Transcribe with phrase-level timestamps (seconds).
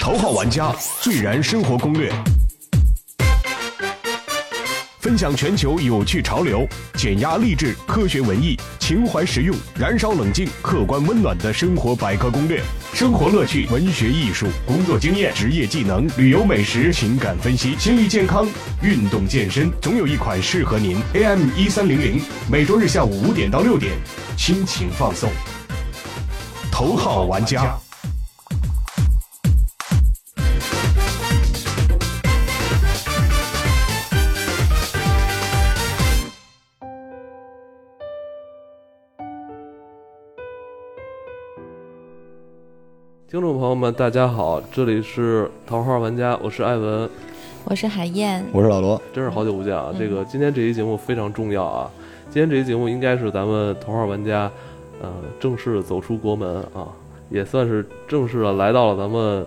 [0.00, 2.10] 头号玩家最燃生活攻略，
[5.00, 12.62] 分享全球有趣潮流，减压励志、科学文艺、情怀实用、燃烧冷静、客观温暖的生活百科攻略，
[12.94, 18.48] 生活乐趣、文学艺术、工作经验、职业技能、旅游美食、情感分析、心理健康、
[18.82, 20.96] 运动健身，总有一款适合您。
[21.14, 22.20] AM 一三零零，
[22.50, 23.92] 每周日下午五点到六点，
[24.36, 25.30] 亲情放送。
[26.72, 27.78] 头号玩家。
[43.30, 47.06] 听众朋友们，大家好，这里是头号玩家，我是艾文，
[47.66, 49.90] 我是海燕，我是老罗，真是好久不见啊！
[49.92, 51.90] 嗯这个今天这期节目非常重要啊！
[52.30, 54.50] 今天这期节目应该是咱们头号玩家，
[55.02, 56.88] 呃，正式走出国门啊，
[57.28, 59.44] 也算是正式的来到了咱们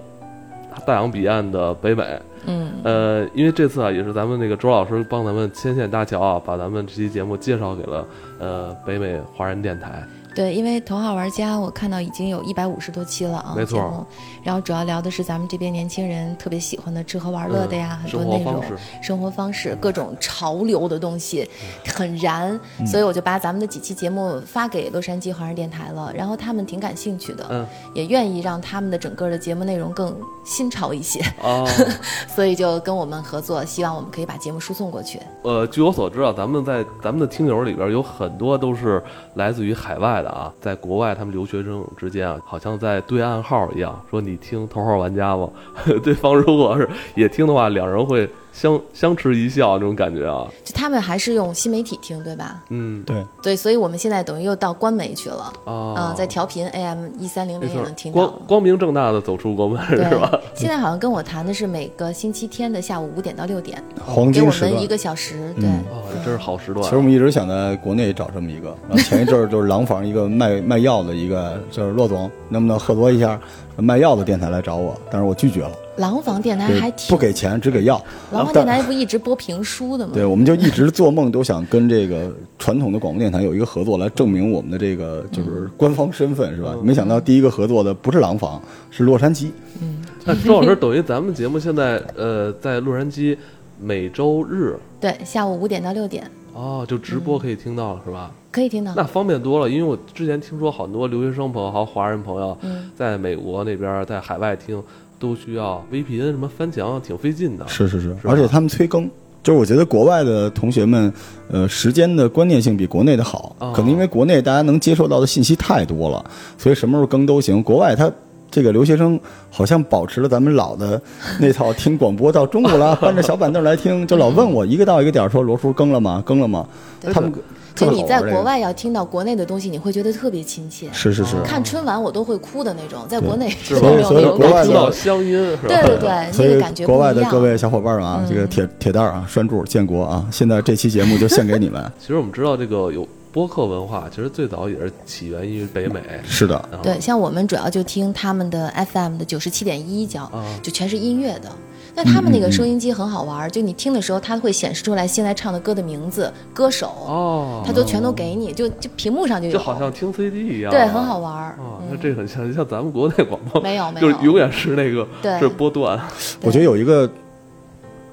[0.86, 2.06] 大洋彼岸的北美。
[2.46, 8.06] 嗯，呃，因为这次啊，也是咱们那个周老师帮咱们牵线搭桥啊，把咱们这期节目介绍给了
[8.38, 10.04] 呃北美华人电台。
[10.34, 14.06] 对，因为头号玩家我看到已经有一百五十多期了啊，没错。
[14.44, 18.64] 然后主要聊的是咱们这边年轻人特别喜欢的吃喝玩乐的呀，嗯很多内容
[19.02, 21.48] 生活方式，各种潮流的东西，
[21.88, 22.88] 很燃，嗯。
[22.88, 31.66] 所以我就把咱们的几期节目发给洛杉矶华人电台了，然后他们挺感兴趣的，嗯也愿意让他们的整个的节目内容更新潮一些，啊，
[32.28, 35.20] 所以就跟我们合作，希望我们可以把节目输送过去。
[35.44, 39.04] 呃，据我所知啊，咱们在咱们的听友里边有很多都是
[39.36, 45.50] 来自于海外的啊，在国外他们留学生之间啊，好像在对暗号一样，说你听头号玩家吗？
[46.04, 50.48] 对方如果是也听的话，两人会相相持一笑这种感觉啊。
[50.64, 52.64] 就他们还是用新媒体听，对吧？
[52.70, 58.34] 嗯，对，对，所以我们现在等于又到官媒去了，啊嗯，在调频 AM 一三零零也能听光到。
[58.48, 64.92] 光明正大的走出国门是吧？，现在好像跟我谈的是每个星期天的下午五点到六点，黄金时段我们一。
[64.92, 65.54] 个小时。
[65.56, 73.40] 对，嗯哦，这真是好时段其实我们一直想在国内找这么一个，然后前一阵儿就是廊坊一个卖卖药的一个，就是骆总，能不能合作一下
[73.82, 74.96] 卖药的电台来找我？
[75.10, 78.02] 但是我拒绝了，廊坊电台还挺不给钱，只给药。
[78.32, 80.14] 廊坊电台不一直播评书的吗？
[80.14, 86.76] 对，我们就一直做梦都想跟这个传统的广播电台有一个合作，来证明我们的这个就是官方身份，是吧？
[86.84, 89.50] 没想到第一个合作的不是廊坊，是洛杉矶。
[89.82, 93.36] 嗯那周老师等于咱们节目现在呃在洛杉矶
[93.80, 98.32] 每周日对，下午五点到六点哦就直播可以听到了、是吧？
[98.52, 99.04] 可以听到那。
[99.04, 104.82] 方便多了，因为我之前听说很多留学生朋友还有华人朋友，嗯在美国那边在海外听
[105.18, 107.68] 都需要 VPN 什么翻墙，挺费劲的。
[107.68, 109.10] 是是是，是而且他们催更，
[109.44, 111.14] 就是我觉得国外的同学们，
[111.50, 116.24] 呃，时间的观念性比国内的好，哦可能因为国内大家能接受到的信息太多了，
[116.58, 117.64] 所以什么时候更都行。
[117.64, 118.12] 国外他
[118.52, 119.20] 这个留学生
[119.50, 121.02] 好像保持了咱们老的
[121.40, 126.22] 那套听广播到中午了，搬着小板凳来听，就老问我一个到一个点儿说罗叔更了吗？
[126.26, 126.68] 更了吗？
[127.14, 127.34] 他们
[127.74, 130.90] 就你在国外要听到国内的东西，你会觉得特别亲切。
[130.92, 134.92] 是是是，看春晚我都会哭的那种，在国内是真的没有所以那种感觉国外的。
[134.92, 135.70] 乡音是吧？
[135.70, 137.24] 对对对，所以那个感觉国外的。
[137.32, 141.82] 各位小伙伴们啊，这个铁铁蛋儿啊、拴柱、建国啊，现在这期节目就献给你们。
[141.98, 146.02] 其实我们知道这个有播客文化，其实最早也是起源于北美。
[146.24, 151.50] 是的，对，像我们主要就听他们的 FM 的九十七点一就全是音乐的。
[151.94, 161.50] 但他们那个收音机很好玩儿，就你听的时候，它会显示出来现在唱的歌的名字、歌手，哦，它都全都给你，就就屏幕上就有，就好像听 CD 一样，对，很好玩儿。
[161.52, 161.80] 啊。
[161.82, 161.90] 嗯。
[161.92, 164.10] 那这很像像咱们国内广播，没有没有。
[164.10, 165.38] 就是永远是那个对。
[165.40, 166.00] 是波段，
[166.44, 167.10] 我觉得有一个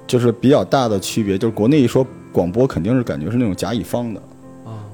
[0.05, 4.28] 就是比较大的区别，就是国内一说广播，肯定是感觉是那种甲乙方的，啊，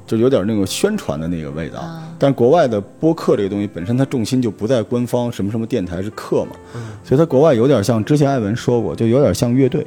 [0.05, 1.79] 就有点那个宣传的那个味道。
[1.79, 9.85] 啊但国外的播客这个东西本身，它重心就不在官方什么什么电台是客嘛，嗯所以它国外有点像之前艾文说过，就有点像乐队，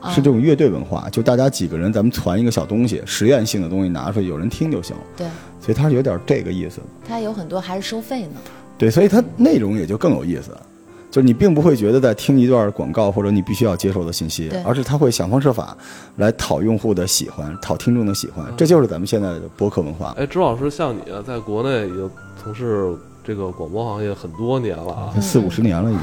[0.00, 5.02] 啊是这种乐队文化，就大家几个人咱们传一个小东西，实验性的东西拿出来，有人听就行了。
[5.18, 5.26] 对，
[5.60, 6.86] 所以它是有点这个意思的。
[7.06, 8.36] 它有很多还是收费呢。
[8.78, 10.56] 对，所以它内容也就更有意思，
[11.10, 15.76] 就是你并不会觉得在听一段广告或者你必须要接受的信息，而是他会想方设法
[16.16, 20.14] 来讨用户的喜欢，讨听众的喜欢，这就是咱们现在的博客文化。
[20.16, 22.10] 哎，周老师，像你啊，在国内已经
[22.40, 25.12] 从事这个广播行业很多年了啊。
[25.20, 25.96] 四五十年了已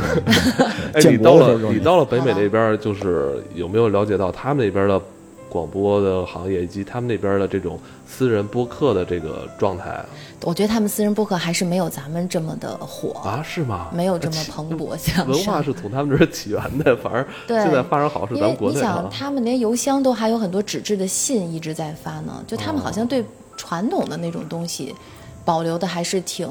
[1.01, 5.01] 经， 你到了你到了北美那边，就是有没有了解到他们那边的
[5.49, 10.05] 广播的行业以及他们那边的这种私人播客的这个状态啊？
[10.43, 13.89] 我觉得他们私人播客还是没有咱们这么的火，啊，是吗？
[13.93, 15.61] 没有这么蓬勃 向文化。
[15.61, 19.09] 是从他们这儿起源的，反而对现在发展好是咱们国内啊想，。
[19.09, 23.23] 他们连邮箱都还有很多纸质的信一直在发呢，就他们好像对
[23.55, 24.93] 传统的那种东西
[25.43, 26.47] 保留的还是挺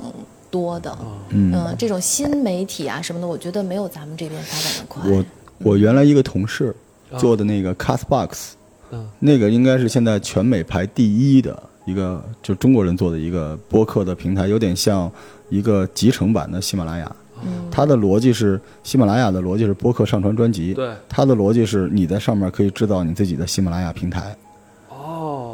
[0.50, 0.96] 多的。
[1.30, 5.02] 嗯嗯，这种新媒体啊什么的，我觉得没有咱们这边发展的快。
[5.10, 5.24] 我
[5.58, 6.74] 我原来一个同事
[7.18, 8.50] 做的那个 Castbox，、
[8.92, 15.10] 嗯那个应该是现在全美排第一的一个，就中国人做的一个播客的平台，有点像
[15.48, 17.16] 一个集成版的喜马拉雅。
[17.44, 24.34] 嗯它的逻辑是喜马拉雅的逻辑是播客上传专辑，对，它的逻辑是你在上面可以制造你自己的喜马拉雅平台。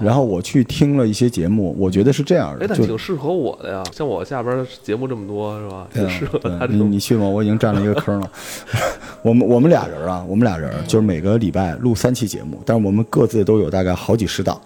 [0.02, 3.82] 哦，然后我去听了一些节目，我觉得是这样哎，的，就那挺适合我的呀。
[3.93, 5.87] 像我下边节目这么多，是吧？
[5.93, 7.26] 挺适合对他这种你你去吗？
[7.26, 8.31] 我已经占了一个坑了。
[9.22, 14.60] 我们我们俩人啊，我们俩人就是每个礼拜录三期节目，但是我们各自都有大概好几十档，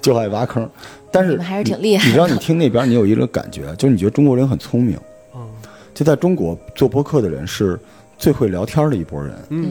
[0.00, 0.68] 就爱挖坑。
[1.10, 4.96] 但是你们还是挺厉害你知道，你听那边，你有一个感觉，就是你觉得中国人很聪明。
[5.34, 5.40] 嗯
[5.94, 7.78] 就在中国做播客的人是
[8.16, 9.34] 最会聊天的一拨人。
[9.50, 9.70] 嗯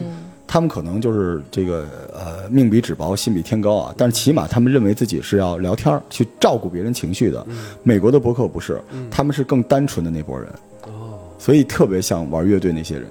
[0.52, 7.46] 他们可能就是这个呃命比纸薄，心比天高啊，但是起码他们认为自己是要聊天儿去照顾别人情绪的。
[7.82, 8.78] 美国的博客不是，
[9.10, 10.46] 他们是更单纯的那拨人，
[10.82, 13.06] 哦，所以特别像玩乐队那些人。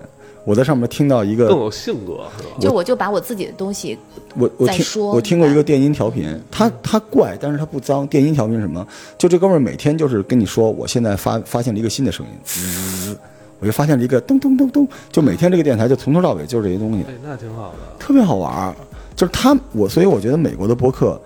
[0.45, 2.59] 我在上面听到一个更有性格是吧？
[2.59, 3.97] 就我就把我自己的东西，
[4.35, 8.05] 我我听说我听过一个电音调频，他他怪，但是他不脏。
[8.05, 8.85] 电音调频是什么？
[9.17, 13.17] 就这哥们儿每天就是跟你说，我现在发发现了一个新的声音，滋，
[13.61, 17.77] 我就发现了一个咚咚咚咚，就每天这个电台就从头到尾就是这些东西，哎，那挺好的。
[17.97, 18.75] 特别好玩儿。
[19.13, 21.21] 就是他我，所以我觉得美国的播客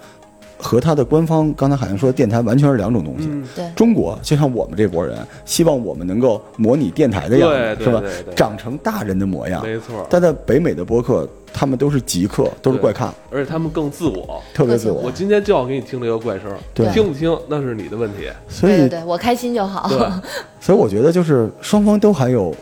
[0.57, 3.27] 和他的官方刚才好像说的电台完全是两种东西。
[3.29, 8.33] 嗯，对，中国就像我们这波人，希望我们能够模拟电台的样子，对对是吧？
[8.35, 9.61] 长成大人的模样。
[9.63, 10.05] 没错。
[10.09, 14.41] 但在北美的播客，他们都是极客，都是怪咖，而且他们更自我。
[14.53, 15.11] 特别自我我。
[15.11, 18.27] 今天就要给你听这个怪声，对听不听那是你的问题。
[18.49, 19.89] 所以对对对，我开心就好。
[20.59, 22.53] 所以我觉得就是双方都还有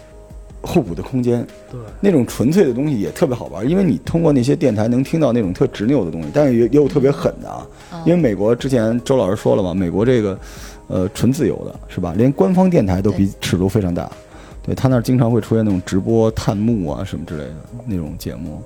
[0.61, 7.65] 互补的空间，对，那种纯粹的东西也特别好玩，因为你通过那些电台能听到那种特执拗的东西，但是也也有特别狠的啊。
[8.05, 10.39] 因为美国之前周老师说了嘛，美国这个
[10.87, 12.13] 呃纯自由的是吧？
[12.17, 14.09] 连官方电台都比尺度非常大。
[14.65, 17.53] 对他那儿经常会出现那种直播探墓啊什么之类的
[17.85, 18.61] 那种节目，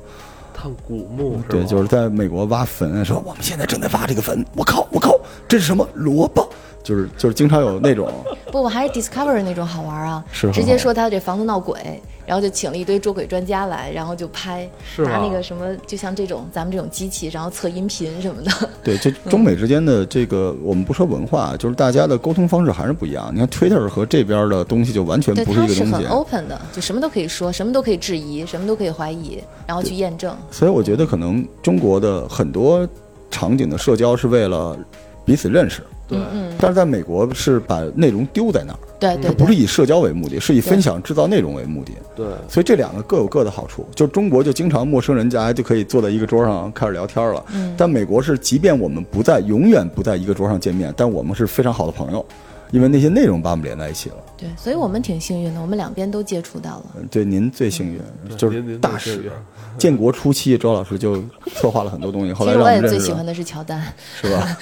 [0.53, 1.45] 探古墓是吧？
[1.50, 6.47] 对，就是在美国挖坟，说我们现在正在挖这个坟，我靠，我靠，这是什么萝卜？
[6.88, 8.10] 就是就是经常有那种，
[8.50, 18.69] 不，我还是 Discovery 那种好玩啊，是直接说他这房子闹鬼，然后就请了一堆捉鬼专家来，然后就拍，是拿那个什么，就像这种咱们这种机器，然后测音频什么的。
[18.81, 23.30] 对，这 中美之间的这个，我们不说文化，就是大家的沟通方式还是不一样。
[23.34, 25.92] 你看 Twitter 和这边的东西就完全，不是一个东西。
[25.92, 30.34] 很 open 的，就什么都可以说，什么都可以质疑，什么都可以怀疑，然后去验证。
[30.50, 32.88] 所以我觉得可能中国的很多
[33.30, 34.78] 场景的社交是为了
[35.25, 36.18] 彼此认识，对，
[36.57, 41.92] 但是在美国是把内容丢在那儿，对对它不是，以社交为目的，是以分享制造内容为目的。
[42.15, 43.86] 对，所以这两个各有各的好处。
[43.94, 47.44] 就中国就经常陌生人家就可以坐在一个桌上开始聊天了，
[47.75, 52.25] 但美国是即便我们不在永远不在一个桌上见面，但我们是非常好的朋友，
[52.71, 54.15] 因为那些内容把我们连在一起了。
[54.37, 56.85] 对，所以我们挺幸运的，我们两边都接触到了。
[56.97, 57.99] 嗯对，您最幸运，
[58.37, 59.31] 就是您您大使。
[59.77, 61.23] 建国初期，周老师就
[61.53, 63.81] 策划了很多东西， 后来我也最喜欢的是乔丹，
[64.19, 64.57] 是吧？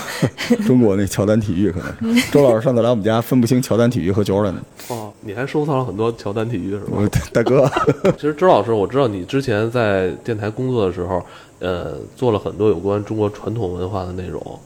[0.66, 2.30] 中国那乔丹体育可能是。
[2.30, 4.54] 周老师上次来我们家，分不清乔丹体育和 Jordan。
[4.88, 6.96] 哦，你还收藏了很多乔丹体育是吧
[7.32, 7.70] 大哥，
[8.16, 11.22] 其实周老师，我知道你之前在电台工作的时候，
[11.58, 14.58] 呃，做了很多有关中国传统文化的内容，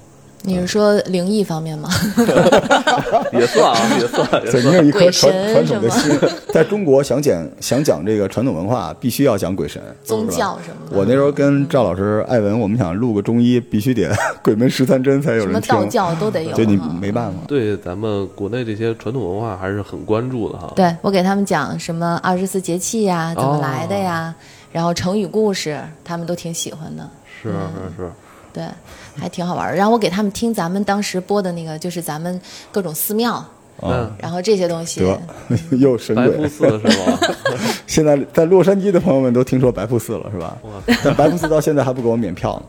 [0.49, 1.91] 你是说灵异方面吗？
[3.33, 4.79] 也算啊，也算，你。
[4.79, 6.19] 有一颗鬼传神传统的心，
[6.53, 14.11] 在中国想讲想讲这个传统文化，必须要讲鬼神宗教什么的我那时候跟赵老师、艾文，我们想录个中医，必须得
[14.43, 17.39] 鬼门十三针才有人听什么，道教都得有对你没办法。
[17.47, 20.73] 对咱们国内这些传统文化还是很关注的哈。
[20.75, 24.35] 对我给他们讲什么二十四节气呀，怎么来的呀，
[24.73, 27.09] 然后成语故事，他们都挺喜欢的。
[27.43, 27.57] 是是
[27.97, 28.11] 是，
[28.59, 28.67] 对，
[29.17, 29.77] 还挺好玩的。
[29.77, 32.41] 然后我给他们听咱们当时播的那个，就是咱们
[32.73, 33.45] 各种寺庙，
[33.83, 34.99] 嗯，然后这些东西。
[34.99, 35.21] 得
[35.79, 37.35] 又神白鬼瀑，寺是吧？
[37.87, 40.57] 现在在洛杉矶的朋友们都听说白瀑寺了，是吧？
[41.05, 42.63] 但白瀑寺到现在还不给我免票呢。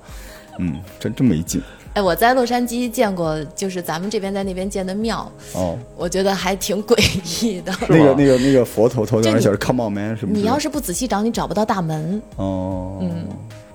[0.60, 1.60] 嗯，真真没劲
[1.96, 5.75] 哎，我在洛杉矶见过，就是咱们这边在那边建的庙，哦。
[5.98, 6.96] 我觉得还挺诡
[7.43, 7.74] 异的。
[7.88, 10.39] 那个那个那个佛头头上这写着 “Come on man” 什么之类的？
[10.41, 13.25] 你要是不仔细找，你找不到大门，哦，嗯，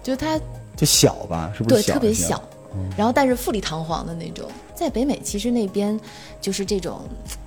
[0.01, 0.39] 就它
[0.77, 2.43] 就小吧，是不是对特别小，
[2.97, 4.49] 然后但是富丽堂皇的那种。
[4.75, 5.99] 在北美，其实那边
[6.41, 7.03] 就是这种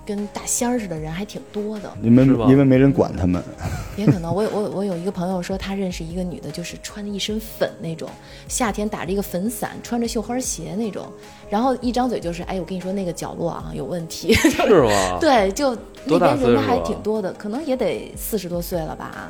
[0.05, 1.91] 跟大仙儿似的人还挺多的。
[2.01, 3.43] 因为是吧因为没人管他们，
[3.97, 8.09] 也可能我有我有我有一个朋友说，他认识一个女的，就是穿的一身粉那种，
[8.47, 11.05] 夏天打着一个粉伞，穿着绣花鞋那种，
[11.49, 14.33] 然后一张嘴就是，哎，我跟你说那个角落啊有问题。
[14.33, 14.49] 是
[14.81, 15.17] 吗？
[15.19, 19.29] 对，就那边人还挺多的，可能也得四十多岁了吧，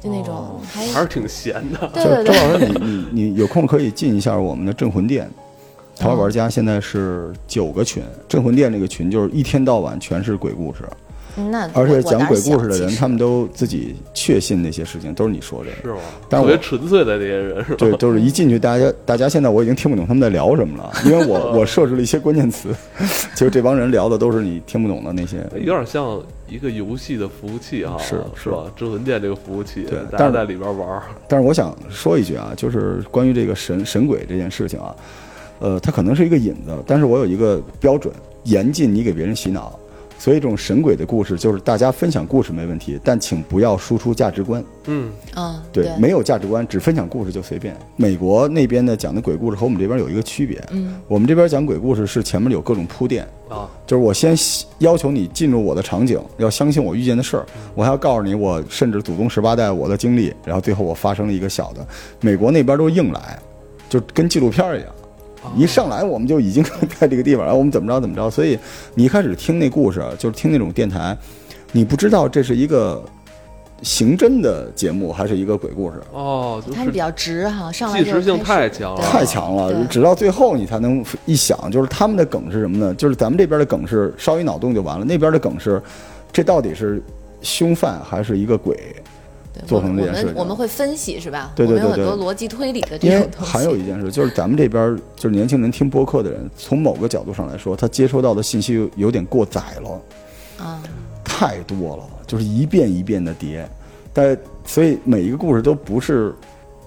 [0.00, 1.90] 就那种哦还还是挺闲的。
[1.92, 5.30] 对就对对，周老师，你你你有空可以进一下我们的镇魂殿，
[5.98, 10.84] 桃花玩家现在是九个群，镇魂殿这个群就是一天到晚全是鬼故事，
[11.74, 15.70] 而且讲鬼故事的人，他们都自己确信那些事情，都是你说的。
[15.82, 16.00] 是吗？
[16.28, 17.76] 但是我特别纯粹的那些人是吧？
[17.78, 22.74] 对，就是一进去，大家大家现在我已经听不懂他们在聊什么了，因为我 我设置了一些关键词，
[23.34, 25.46] 其实这帮人聊的都是你听不懂的那些。
[25.54, 28.64] 有点像一个游戏的服务器哈，是是吧？
[28.76, 34.94] 智魂殿这个服务器，对但是大家在里边玩，但是我想说一句啊，就是关于这个神神鬼这件事情啊，
[35.60, 38.12] 呃，它可能是一个引子，但是我有一个标准，
[38.44, 39.78] 严禁你给别人洗脑。
[40.20, 44.62] 所以这种神鬼的故事，就是大家分享故事没问题，但请不要输出价值观。
[44.84, 47.74] 嗯，啊，对，没有价值观，只分享故事就随便。
[47.96, 54.36] 美国那边的讲的鬼故事和我们这边有一个区别，嗯，我们这边讲鬼故事是前面有各种铺垫，啊，就是我先
[54.80, 61.86] 要求你进入我的场景，要相信我遇见的事儿，我还要告诉你我甚至祖宗十八代我的经历，然后最后我发生了一个小的。
[62.20, 63.38] 美国那边都硬来，
[63.88, 64.90] 就跟纪录片儿一样。
[65.56, 66.64] 一上来我们就已经
[66.98, 68.58] 在这个地方，然后我们怎么着怎么着，所以
[68.94, 71.16] 你一开始听那故事，就是听那种电台，
[71.72, 73.02] 你不知道这是一个
[73.82, 82.94] 刑侦的节目还是一个鬼故事，哦，就是他们比较直哈，上来即时性太强了太强了，直到最后你才能一想，就是他们的梗是什么呢？
[82.94, 85.80] 就是咱们这边的梗是稍一脑洞就完了，那边的梗是
[86.30, 87.02] 这到底是
[87.40, 88.76] 凶犯还是一个鬼？
[89.60, 91.52] 对做成这件事情们我们会分析是吧？
[91.54, 93.52] 对对对我们有很多逻辑推理的因为这种东西。
[93.52, 100.82] 还有一件事，就是咱们这边就是年轻人听播客的人，从某个角度上来说，他接收到的信息有有点过载了，啊，
[101.24, 103.68] 太多了，就是一遍一遍的叠，
[104.12, 106.34] 但所以每一个故事都不是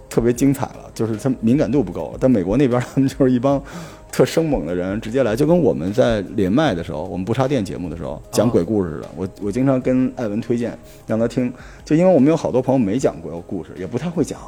[0.10, 2.16] 特别精彩了，就是他敏感度不够。
[2.20, 3.62] 但美国那边他们就是一帮
[4.14, 9.10] 特生猛的人，直接来，就跟我们在连麦的时候，我们不插电节目的时候讲鬼故事似的。
[9.18, 10.78] 我我经常跟艾文推荐
[11.08, 11.52] 让他听，
[11.84, 14.40] 就因为我们有好多朋友没讲过故事，也不太会讲。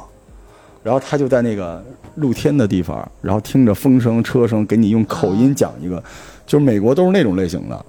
[0.84, 6.00] 然后他就在那个露天的地方，然后听着风声、车声，给你用口音讲一个，
[6.46, 7.84] 就是美国都是那种类型的，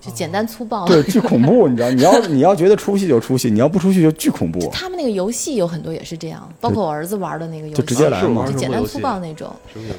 [0.00, 0.86] 就简单粗暴。
[0.86, 1.90] 对，巨恐怖，你知道？
[1.90, 4.68] 你要你要觉得出戏就出戏，你要不出戏就巨恐怖。
[4.72, 8.98] 他们那个游戏有很多也是这样，包括我儿子玩的那个游戏，就直接来嘛就简单粗？
[8.98, 9.54] 暴那种？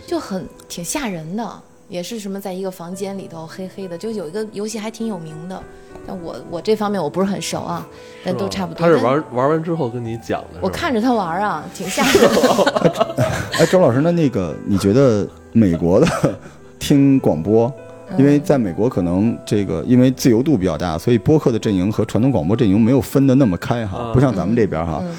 [0.08, 1.50] 就很挺吓人的。
[1.89, 5.62] 也是什么在一个房间里头黑黑的，就有一个游戏还挺有名的，
[6.08, 7.86] 但我我这方面我不是很熟啊，
[8.24, 8.79] 但都差不多。
[8.79, 13.25] 他是玩玩完之后跟你讲的，我看着他玩啊，挺吓人的。
[13.60, 16.08] 哎，周老师，那那个你觉得美国的
[16.79, 17.70] 听广播？
[18.18, 25.00] 因为在美国，可能这个因为自由度比较大，所以播客的阵营和传统广播阵营没有分得那么开哈，嗯不像咱们这边哈。
[25.01, 25.12] 嗯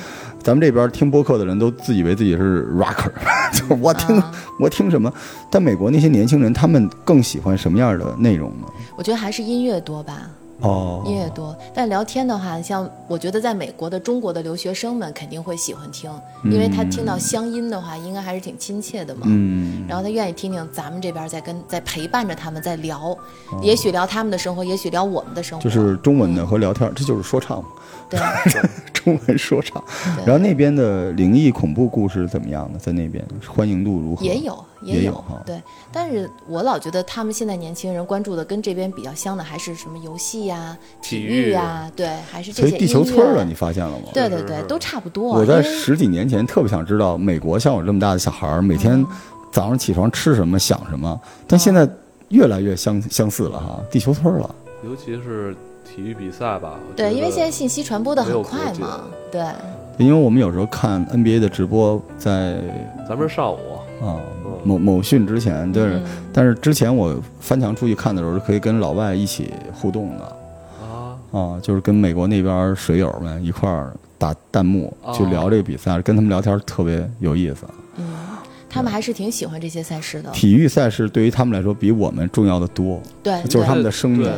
[0.42, 3.12] 咱们这边听播客的人都自以为自己是 rocker，
[3.54, 5.08] 就我听、啊我听什么。
[5.48, 8.66] 但美国那些年轻人，他们更喜欢什么样的内容呢？
[8.96, 10.28] 我觉得还是音乐多吧，
[10.62, 11.56] 哦音乐多。
[11.74, 16.10] 但聊天的话，像我觉得在美国的中国的留学生们肯定会喜欢听，
[16.44, 19.22] 因为他听到乡音的话，应该还是挺亲切的嘛。
[19.26, 23.18] 嗯，然后他愿意听听咱们这边在跟在陪伴着他们在聊，哦
[23.62, 25.62] 也许聊他们的生活，也许聊我们的生活。
[25.62, 27.68] 就是中文的和聊天，这就是说唱嘛，
[28.08, 28.20] 对，
[28.92, 29.82] 中文说唱。
[30.24, 32.78] 然后那边的灵异恐怖故事怎么样呢？
[32.78, 34.24] 在那边欢迎度如何？
[34.24, 35.42] 也有也有哈。
[35.46, 35.60] 对，
[35.92, 44.08] 但是我老觉得他们现在年轻人关注的跟这边比较像的还是什么游戏呀、体体育育呀，对，还是这些所以地球村了，你发现了吗？
[44.12, 45.32] 对对对都差不多。
[45.32, 49.06] 我在十几年前特别想知道，美国像我这么大的小孩儿，每天嗯
[49.50, 51.88] 早上起床吃什么、想什么，但现在
[52.28, 54.54] 越来越相相似了哈，地球村了。
[54.82, 56.80] 尤其是体育比赛吧。
[56.96, 59.44] 对，因为现在信息传播的很快嘛，对，
[59.98, 62.58] 因为我们有时候看 NBA 的直播，在
[63.06, 63.58] 咱们是上午，
[64.02, 64.20] 啊
[64.64, 70.36] 某某训之前，对，嗯但是之前我翻墙出去看的时候，是可以跟老外一起互动的
[70.82, 77.66] 啊，啊，就是跟美国那边水友们一块儿打弹幕哦去聊这个比赛，跟他们聊天特别有意思。
[77.96, 78.04] 嗯，
[78.68, 84.30] 他们还是挺喜欢这些赛事的，体育赛事对于他们来说比我们重要的多，对，就是他们的生命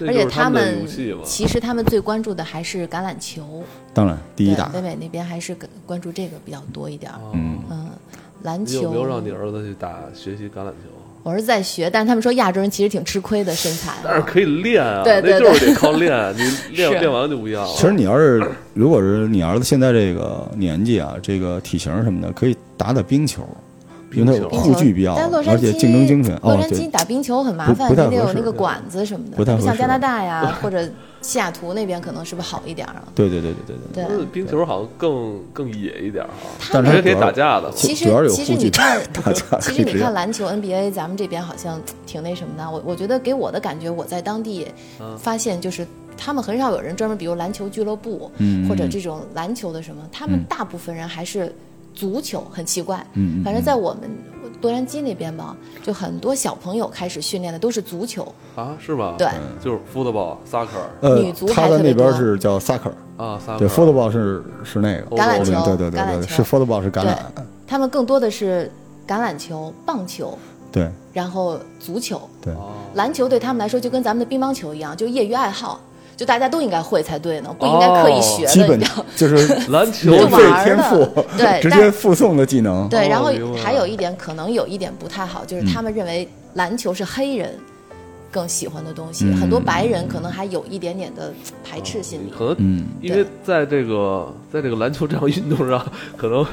[0.00, 0.86] 而且他们。
[1.24, 3.62] 其实他们最关注的还是橄榄球，
[3.94, 7.10] 当然，第一对大，北美那边还是关关注这个比较多一点。
[7.32, 7.88] 嗯，嗯，
[8.46, 10.88] 篮你有球没有让你儿子去打学习橄榄球？
[11.22, 13.92] 我是在学，但是他们说亚洲人其实挺吃亏的身材。
[14.04, 16.42] 但是可以练啊，对对那就是得靠练，你
[16.76, 17.68] 练练完就不一样了。
[17.74, 18.40] 其实你要是
[18.74, 23.42] 如果是你儿子现在这个年纪啊，这个体型什么的，可以打打冰球，
[24.12, 26.32] 因为它护具比较，但洛杉矶而且竞争精神。
[26.36, 30.88] 哦洛，杉矶，打冰球很麻烦，不不太你得有那个管子什么的，不太合适像加拿大呀 或者
[31.26, 33.04] 西雅图那边可能是不是好一点儿啊？
[33.14, 34.26] 对对对对对对。
[34.26, 37.70] 冰球好像更更野一点儿哈，他但是而且可以打架的。
[37.74, 42.70] 其实其实你看 打架，其实你看篮球 NBA，咱们这边好像挺那什么的。
[42.70, 44.66] 我我觉得给我的感觉，我在当地
[45.00, 45.86] 嗯发现就是。
[46.18, 51.54] 他们很少有人专门，比如篮球俱乐部，嗯或者这种篮球的什么，他们嗯大部分人还是
[51.92, 53.06] 足球，很奇怪。
[53.12, 54.08] 嗯嗯反正在我们
[54.62, 59.14] 洛杉矶那边吧，就很多小朋友开始训练的都是足球，啊，是吧？
[59.18, 59.28] 对，
[59.62, 60.66] 就是 football、soccer
[61.00, 63.58] 呃女足，他的那边是叫 soccer，啊，soccer。
[63.58, 66.28] 对，football 是是那个橄榄球对对对对，橄榄球。
[66.28, 67.16] 是 football 是橄榄，
[67.66, 68.70] 他们更多的是
[69.06, 70.36] 橄榄球、棒球，
[70.72, 70.90] 对。
[71.12, 72.52] 然后足球、对。
[72.54, 72.72] 哦。
[72.94, 75.80] 篮球对他们来说就跟咱们的乒乓球一样，就业余爱好，
[76.16, 79.04] 就大家都应该会才对呢，不应该刻意学的，基本你知道？
[79.14, 79.36] 就是
[79.70, 80.10] 篮球
[80.64, 82.88] 天赋，对直接附送的技能。
[82.88, 83.30] 对，然后
[83.62, 87.54] 还有一点可能有一点不太好，就是他们认为篮球是黑人
[88.30, 91.32] 更喜欢的东西，嗯很多白人可能还有一点点的
[91.62, 92.32] 排斥心理。
[92.36, 95.84] 可能嗯因为在这个在这个篮球这项运动上，
[96.16, 96.44] 可能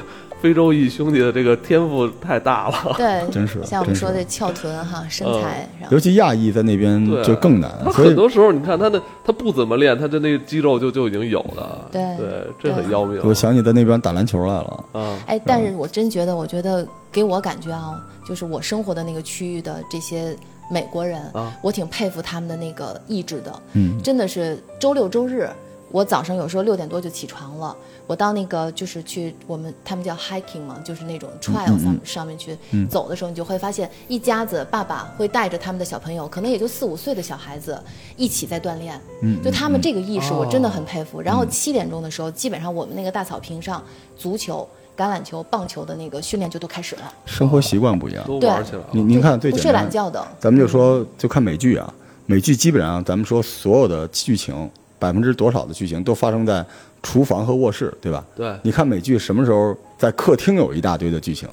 [0.44, 2.94] 非洲裔兄弟的这个天赋太大了。
[2.98, 11.88] 对， 真是像我们说的翘臀哈，身材，尤其亚裔在那边就更难，他所以很多时候，你看他的他不怎么练，他的那个肌肉就就已经有了。
[11.90, 13.18] 对对，这很要命。
[13.24, 14.84] 我想起在那边打篮球来了。
[14.92, 17.98] 啊，哎，但是我真觉得，我觉得给我感觉啊，
[18.28, 20.36] 就是我生活的那个区域的这些
[20.70, 23.50] 美国人，啊我挺佩服他们的那个意志的。
[23.72, 25.48] 嗯，真的是周六周日，
[25.94, 27.76] 我早上有时候六点多就起床了，
[28.08, 32.58] 我到那个就是去我们他们叫 hiking 嘛，就是那种 trail 上上面去
[32.90, 37.80] 走的时候，你就会发现一家子爸爸会带着他们的小朋友，可能也就四五岁的小孩子
[38.16, 39.00] 一起在锻炼。
[39.22, 41.20] 嗯就他们这个意识，我真的很佩哦服。
[41.20, 43.80] 然后七点钟的时候，基本上我们那个大草坪上，
[44.16, 48.26] 足球、橄榄球、棒球的那个训练就都开始了，生活习惯不一样。
[48.26, 48.86] 都对玩起来了。
[48.90, 50.26] 您您看最不睡简单懒觉的。
[50.40, 51.94] 咱们就说就看美剧啊，
[52.26, 54.68] 美剧基本上咱们说所有的剧情
[55.04, 56.64] 百分之多少的剧情都发生在
[57.02, 58.24] 厨房和卧室，对吧？
[58.34, 61.46] 对，你看美剧什么时候在客厅有一大堆的剧情，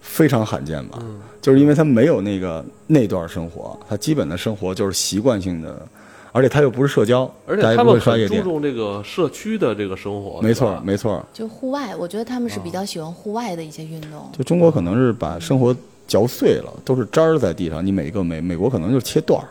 [0.00, 0.98] 非常罕见吧？
[1.00, 5.84] 嗯就是因为他没有那个那段生活，他基本的生活就是习惯性的，
[6.30, 8.28] 而且他又不是社交，而且他们很。
[8.28, 10.40] 注重这个社区的这个生活。
[10.40, 11.20] 没错，没错。
[11.32, 14.30] 就户外，我觉得他们是哦比较喜欢户外的一些运动。
[14.30, 15.74] 就中国可能是把生活
[16.06, 19.48] 嚼碎了，都是渣儿在地上，你每一个美美国可能就是切段儿，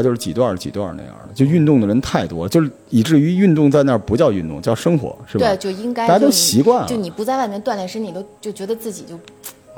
[0.00, 1.34] 它就是几段几段那样的。
[1.34, 5.46] 就运动的人太多了，就是以至于运动在那儿不叫运动，叫生活，是吧？
[5.46, 9.14] 对，就应该大家都就你习惯了就你不在外面锻炼身体，都就觉得自己就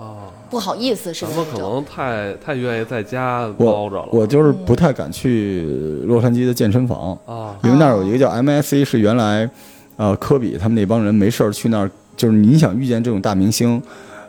[0.03, 1.53] 啊，不好意思似咱的那种。
[1.53, 4.09] 们可能太太愿意在家包着了。
[4.13, 5.63] 我我就是不太敢去
[6.07, 9.49] 洛杉矶的健身房，啊，因为那儿有一个叫 MSC，是原来
[9.97, 13.81] 呃科比他们那帮人没事儿去那儿，就是你想遇见这种大明星，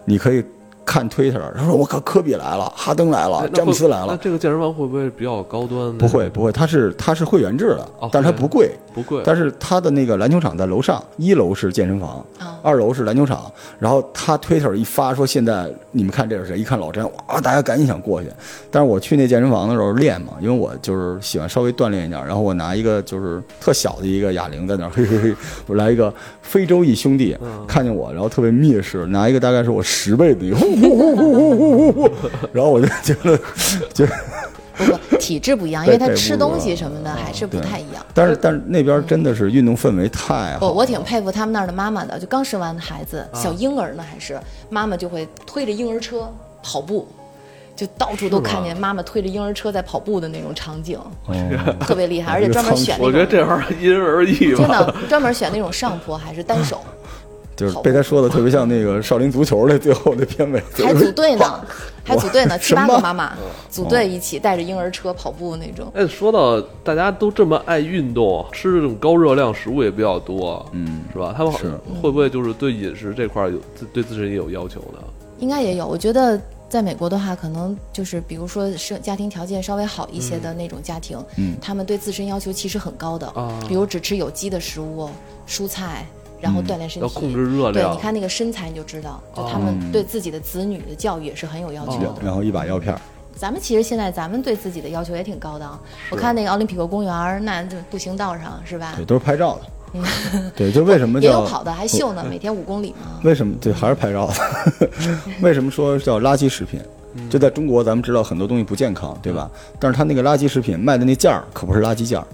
[0.06, 0.44] 你可以
[0.86, 4.08] 看 Twitter，他说我靠，科比来了，哈登来了，詹姆斯来了。
[4.10, 5.98] 那这个健身房会不会比较高端？
[5.98, 9.22] 不会，不会，它是它是会员制的，但是它不贵，不贵。
[9.26, 12.26] 但是它的那个篮球场在楼上，一楼是健身房，
[12.62, 13.52] 二楼是篮球场。
[13.80, 16.58] 然后他 Twitter 一发说现在你们看这是谁？
[16.58, 18.30] 一看老詹，哇，大家赶紧想过去。
[18.70, 25.36] 但是我去那健身房的时候练嘛，因为我就是喜欢稍微锻炼一点，然后我拿一个就是特小的一个哑铃在那儿，嘿嘿嘿，
[25.68, 30.73] 我来一个非洲裔兄弟看见我，然后特别蔑视，拿一个大概是我十倍的，用。
[32.52, 33.40] 然后我就觉得
[33.94, 34.06] 就。
[34.76, 38.04] 不不，体质不一样，因为他吃东西什么的还是不太一样。
[38.12, 44.36] 但是但是那边真的是运动氛围太好，我我挺佩服他们那儿的妈妈的，就刚生完的孩子，小婴儿呢还是
[44.72, 46.28] 妈妈就会推着婴儿车
[46.64, 47.08] 跑步，
[47.76, 51.00] 就到处都看见妈妈推着婴儿车在跑步的那种场景，
[51.80, 54.68] 特别厉害，而且专门选我觉得这玩意儿因人而异真。
[54.68, 56.82] 的专门选那种上坡还是单手，
[57.56, 61.66] 就是被他说的特别像那个少林足球那最后那片尾， 还组队呢，
[62.04, 63.34] 还组队呢，七八个妈妈
[63.70, 65.92] 组队一起带着婴儿车跑步那种。
[65.96, 71.34] 哎，说到大家都这么爱运动，吃这种高热量食物也比较多，嗯，是吧？
[71.38, 71.54] 他们
[72.02, 75.00] 会不会就是对饮食这块儿有自对自身也有要求呢？
[75.40, 75.86] 应该也有。
[75.86, 76.40] 我觉得
[76.70, 85.10] 在美国的话，可能就是比如说是家庭条件稍微好一些的那种家庭，嗯他们对自身要求其实很高的，啊比如只吃有机的食物、
[85.48, 86.08] 蔬菜，
[86.44, 92.16] 然后锻炼身体，要控制热量对，量你看那个身材你就知道，就他们对自己的子女的教育也是很有要求的。
[92.22, 93.00] 然后一把药片儿，
[93.34, 95.80] 咱们其实现在咱们对自己的要求也挺高的啊。
[96.12, 99.06] 我看那个奥林匹克公园，那就步行道上是吧对，？
[99.06, 99.62] 都是拍照的。
[100.58, 103.22] 对，就为什么叫也有跑的，还秀呢，每天五公里嘛。
[103.24, 104.90] 为什么对还是拍照的？
[105.42, 106.82] 为什么说叫垃圾食品？
[107.30, 109.48] 就在中国，咱们知道很多东西不健康，对吧？
[109.80, 112.28] 但是它那个垃圾食品卖的那价儿可不是垃圾价儿，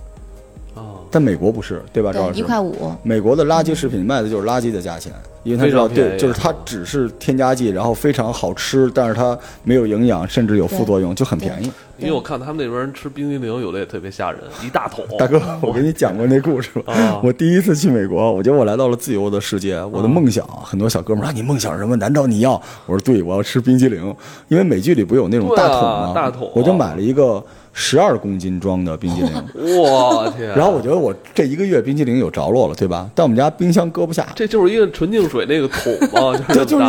[1.10, 2.13] 啊，在美国不是，对吧？
[2.13, 2.91] 赵老对，师一块五。
[3.04, 5.12] 美国的垃圾食品卖的就是垃圾的价钱，
[5.43, 11.72] 因为他知道对，就是它只是添加剂，然后非常好吃，但是它没有营养，甚至有副作用，就很便宜。
[11.98, 15.04] 因为我看他们那边人吃冰激凌，有的也特别吓人， 一大桶。
[15.17, 16.93] 大哥，我给你讲过那故事吧。
[16.93, 19.84] 啊我第一次去美国，我觉得我来到了自由的世界。
[19.84, 21.95] 我的梦想，很多小哥们儿啊，你梦想什么？
[21.98, 22.54] 难道你要？
[22.86, 24.15] 我说对，我要吃冰激凌，
[24.48, 26.12] 因为美剧里不有那种大桶吗？
[26.15, 29.32] 大桶我就买了一个十二公斤装的冰激凌。
[29.77, 30.49] 我天！
[30.49, 33.10] 然后我觉得我这一个月冰激凌有着落了，对吧？
[33.15, 36.86] 但我们家冰箱搁不下，这就是一个纯净水那个桶嘛， 就是这就是。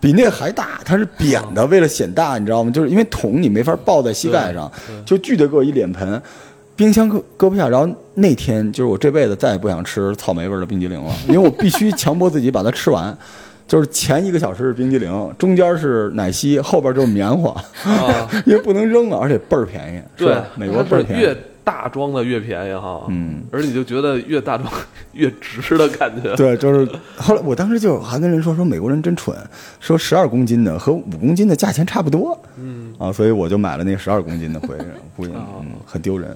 [0.00, 2.70] 比那个还大，它是扁的，为了显大，你知道吗？
[2.70, 4.70] 就是因为桶你没法抱在膝盖上，
[5.04, 6.22] 就巨得给我一脸盆。
[6.76, 13.18] 冰箱搁搁不下，然后那天就是我这辈子再也不想吃草莓味儿的冰激凌了，因为我必须强迫自己把它吃完。
[13.68, 17.50] 就是前一个小时是冰激凌，中间是奶昔，后边就是棉花，
[17.84, 21.36] 啊， 因为不能扔啊，而且倍儿便宜，是对吧？，美国倍儿便宜越。
[21.68, 24.72] 大装的越便宜哈，嗯，而你就觉得越大装
[25.12, 26.34] 越值的感觉。
[26.34, 29.36] 对，就是后来我当时就还跟人说说美国人真蠢，
[29.78, 35.32] 说十二公斤的和五公斤的价钱差不多，嗯，啊，所以我就买了那十二公斤的回来，估计
[35.84, 36.34] 很丢人。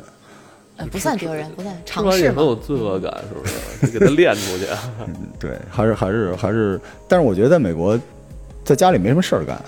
[0.83, 2.45] 呃，不算丢人，不算吃尝试也很。
[2.45, 3.47] 有罪恶感，是不
[3.87, 3.92] 是？
[3.92, 4.66] 就给他练出去。
[5.38, 7.99] 对，还是还是还是，但是我觉得在美国，
[8.64, 9.61] 在家里没什么事儿干，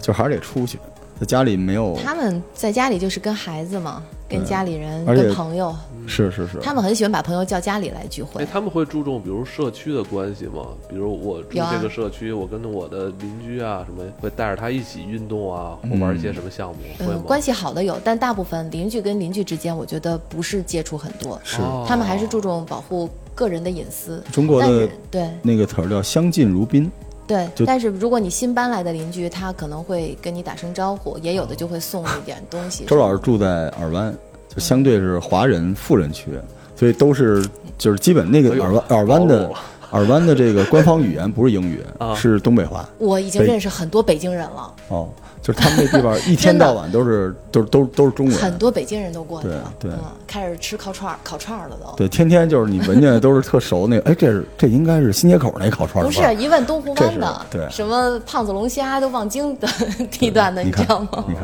[0.00, 0.78] 就还是得出去，
[1.20, 5.74] 在家里没有，他们在家里就是跟孩子嘛，跟家里人、跟朋友，
[6.06, 8.42] 是是是，他们很喜欢把朋友叫家里来聚会。
[8.42, 8.46] 哎，。
[8.52, 10.66] 他们会注重比如社区的关系吗？
[10.88, 21.60] 比如我住这个社区，我跟我的邻居啊什么，会带着他一起运动啊，或玩一些什么项目，会嗯，关系好的有，但大部分邻居跟邻居之间，我觉得不是接触很多，是。
[21.62, 21.84] 哦。
[21.88, 24.22] 他们还是注重保护个人的隐私。
[24.32, 25.28] 中国的对。
[25.42, 26.90] 那个词儿叫相敬如宾，
[27.26, 32.84] 对，但是如果你新搬来的邻居，他可能会跟你打声招呼，也有的就会送一点东西。
[32.84, 34.14] 周老师住在尔湾，
[34.54, 36.30] 就相对是华人富人区，
[36.76, 37.44] 所以都是
[37.78, 39.58] 就是基本那个耳湾耳湾的暴露了
[39.90, 42.88] 尔湾的这个官方语言不是英语啊，是东北话。
[42.98, 45.06] 我已经认识很多北京人了，哦，
[45.42, 51.94] 就是他们那地方 一天到晚都是都是都是都是中文，很多北京人都过去了，对对嗯，开始吃烤串儿、烤串儿了都。
[51.94, 59.68] 对，天天就是你闻见都是特熟那个，哎，这是这应该是新街口那烤串儿不是一问东湖湾的，对什么胖子龙虾都望京的
[60.10, 61.22] 地段的，你知道吗？
[61.28, 61.42] 你看，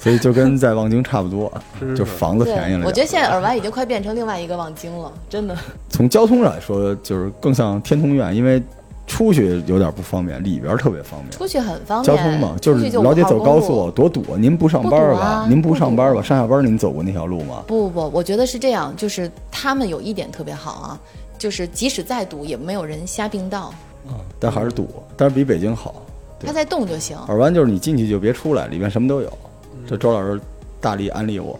[0.00, 2.86] 所以就跟在望京差不多，是就房子便宜了。
[2.86, 5.54] 我觉得现在尔湾已经快变成另外一个望京了，真的。
[5.90, 8.62] 从交通上来说，就是更像天通苑，因为
[9.06, 11.30] 出去有点不方便，里边特别方便。
[11.32, 14.38] 出去很方便交，通嘛，就是老得走高速，多堵啊！
[14.38, 15.20] 您不上班儿吧？
[15.20, 16.22] 啊您不上班儿吧？
[16.22, 17.62] 上下班儿您走过那条路吗？
[17.66, 21.00] 不不不，我觉得是这样，就是他们有一点特别好啊，
[21.36, 23.74] 就是即使再堵，也没有人瞎并道，
[24.38, 25.94] 但还是堵，但是比北京好。
[26.38, 27.18] 对他在动就行。
[27.28, 29.30] 尔湾就是你进去就别出来，里面什么都有。
[29.90, 30.40] 嗯这周老师
[30.80, 31.58] 大力安利我，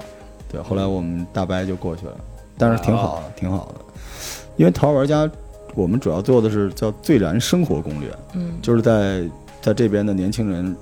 [0.49, 2.15] 对，后来我们大白就过去了，
[2.57, 3.85] 但是挺好的，挺好的。
[4.57, 5.27] 因为《桃花玩家》，
[5.75, 9.29] 我们主要做的是叫“最燃生活攻略”，嗯，就是在
[9.61, 10.77] 在这边的年轻人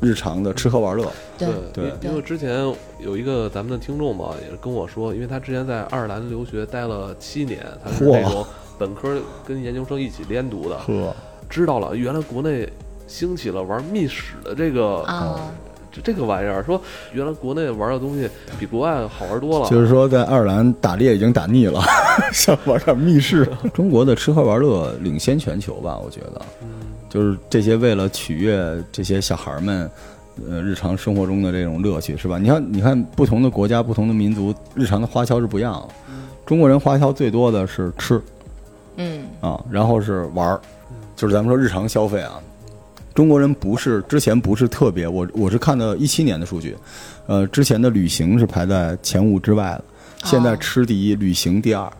[0.00, 1.08] 日常的吃喝玩乐。
[1.38, 2.64] 对对因为之前
[2.98, 8.44] 有一个咱们的听众嘛，也是跟我说，因为他之前在爱尔兰留学待了七年，他是那种
[8.76, 11.14] 本科跟研究生一起连读的，呵，
[11.48, 12.68] 知道了原来国内
[13.06, 15.04] 兴起了玩密室的这个
[15.92, 16.80] 啊，这这个玩意儿，说
[17.12, 18.28] 原来国内玩的东西
[18.58, 21.82] 比国外好玩多了，就是说在爱尔兰打猎已经打腻了，
[22.32, 23.46] 想玩点密室。
[23.74, 26.42] 中国的吃喝玩乐领先全球吧，我觉得，
[27.08, 29.90] 就是这些为了取悦这些小孩们。
[30.48, 32.38] 呃，日常生活中的这种乐趣是吧？
[32.38, 35.88] 你看，你看，不同的国家、不同的民族，日常的花销是不一样的。
[36.46, 38.18] 中国人花销最多的是吃
[38.96, 40.58] 嗯，啊，然后是玩儿，
[41.14, 42.40] 就是咱们说日常消费啊。
[43.14, 46.76] 中国人不是之前不是特别，我我是看到一七年的数据，
[47.26, 49.84] 呃，之前的旅行是排在前五之外的，
[50.24, 51.90] 现在哦吃第一，旅行第二，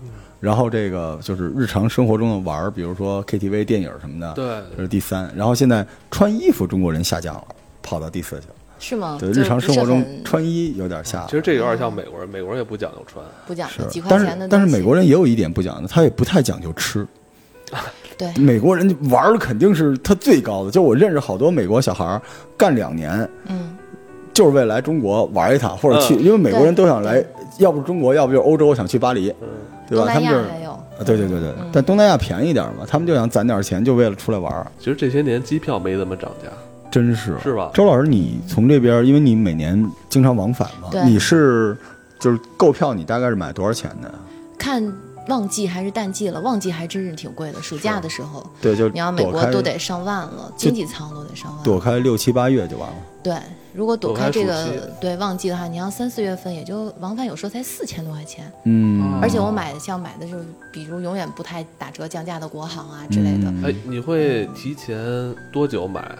[0.41, 4.45] 然后这个就是日常生活中的玩儿，比如说 KTV、电影什么的，对
[4.77, 7.45] 这是第三，然后现在穿衣服中国人下降了，
[7.83, 8.55] 跑到第四去了。
[8.79, 9.17] 是吗？
[9.21, 11.37] 对，日常生活中穿衣有点下其。
[11.37, 17.07] 实这有点像美国人，美国人也不讲究穿，不讲究，几，块但钱的是但是美国人也有一点不讲究，他也不太讲究吃。
[18.17, 18.33] 对。
[18.37, 22.21] 美国人玩儿肯定是他最高的，就我认识好多美国小孩儿
[22.57, 23.77] 干两年，嗯，
[24.33, 26.23] 就是为了来中国玩一趟，或者去，嗯。
[26.23, 27.25] 因为美国人都想来，
[27.59, 29.49] 要不是中国，要不就是欧洲，想去巴黎，嗯，
[29.89, 30.05] 对吧？
[30.05, 36.49] 东他们就是南亚还有，啊，对对对对，但东南亚便宜点嘛，他们就想攒点钱，就为了出来玩，其实这些年机票没怎么涨价，
[36.91, 37.37] 真是。
[37.43, 37.71] 是吧？
[37.75, 41.77] 周老师，你从这边，因为你每年经常往返嘛，你是
[42.19, 44.13] 就是购票，你大概是买多少钱的？
[44.59, 44.81] 看
[45.29, 51.63] 旺季还是淡季了，旺季还真是挺贵的，暑假的时候，对，就你要美国都得上万了，经济舱都得上万。
[51.63, 52.97] 躲开六七八月就完了。
[53.23, 53.37] 对，
[53.73, 64.97] 如果躲躲开开这个对旺季的话，你要三四月份也就往返有时候才四千多块钱，嗯，而且我买像买的就是比如永远不太打折降价的国航啊之类的，嗯哎，你会提前
[65.53, 66.19] 多久买啊？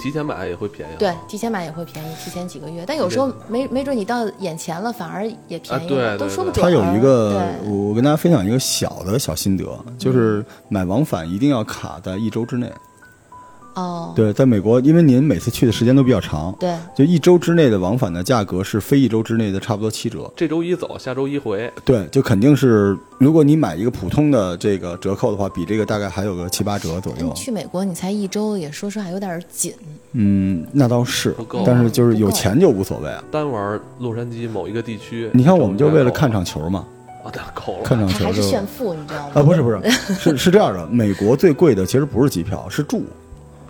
[0.00, 6.62] 提前买也会便宜啊，对，提前买也会便宜，提前几个月，但有时候没没准你到眼前了反而也便宜啊对了，都说不准。
[6.62, 7.70] 它有一个，对。
[7.70, 9.64] 我跟大家分享一个小的小心得，
[9.98, 12.72] 就是买往返一定要卡在一周之内。
[13.74, 20.30] 哦，对，在美国，因为您每次去的时间都比较长，对，就一周之内的往返的价格是非一周之内的差不多七折。
[20.36, 27.32] 这周一走，下周一回，对，就肯定是，如果你买一个普通的这个折扣的话，比这个大概还有个七八折左右。
[27.34, 29.72] 去美国你才一周，也说实话有点紧。
[30.12, 33.24] 嗯，那倒是不够，但是就是有钱就无所谓啊。
[33.30, 35.30] 单玩洛杉矶某一个地区。
[35.32, 36.84] 你看，我们就为了看场场球嘛，
[37.24, 37.84] 啊，那够了。
[37.84, 39.32] 看场球还是炫富，你知道吗？
[39.36, 39.80] 啊，不是不是，
[40.14, 43.02] 是是这样的，美国最贵的其实不是机票，是住。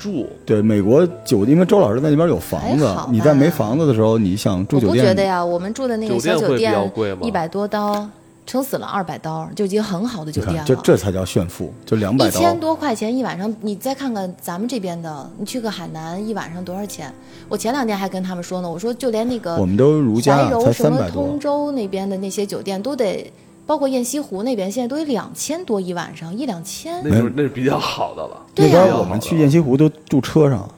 [0.02, 8.04] 住对，美国酒，因为周老师在那边有房子你在没房子的时候，你想住我不酒店，觉得呀，我们住的那个小酒酒店比较贵吗一百多刀，
[8.44, 10.64] 撑死了二百刀，就已经很好的酒店了。
[10.66, 12.26] 这这才叫炫富，就两百。
[12.26, 17.14] 一千多块钱一晚上，你再看看咱们这边的，你去个海南一晚上多少钱？
[17.48, 23.32] 我前两天还跟他们说呢，我说就连那个我们都如怀家什么三百通，州那边的那些酒店都得，
[23.66, 27.00] 包括雁西湖那边现在都得两千多一晚上，一两千。
[27.04, 28.36] 那是那是比较好的了。
[28.54, 30.68] 对呀、那边我们去雁西湖都住车上，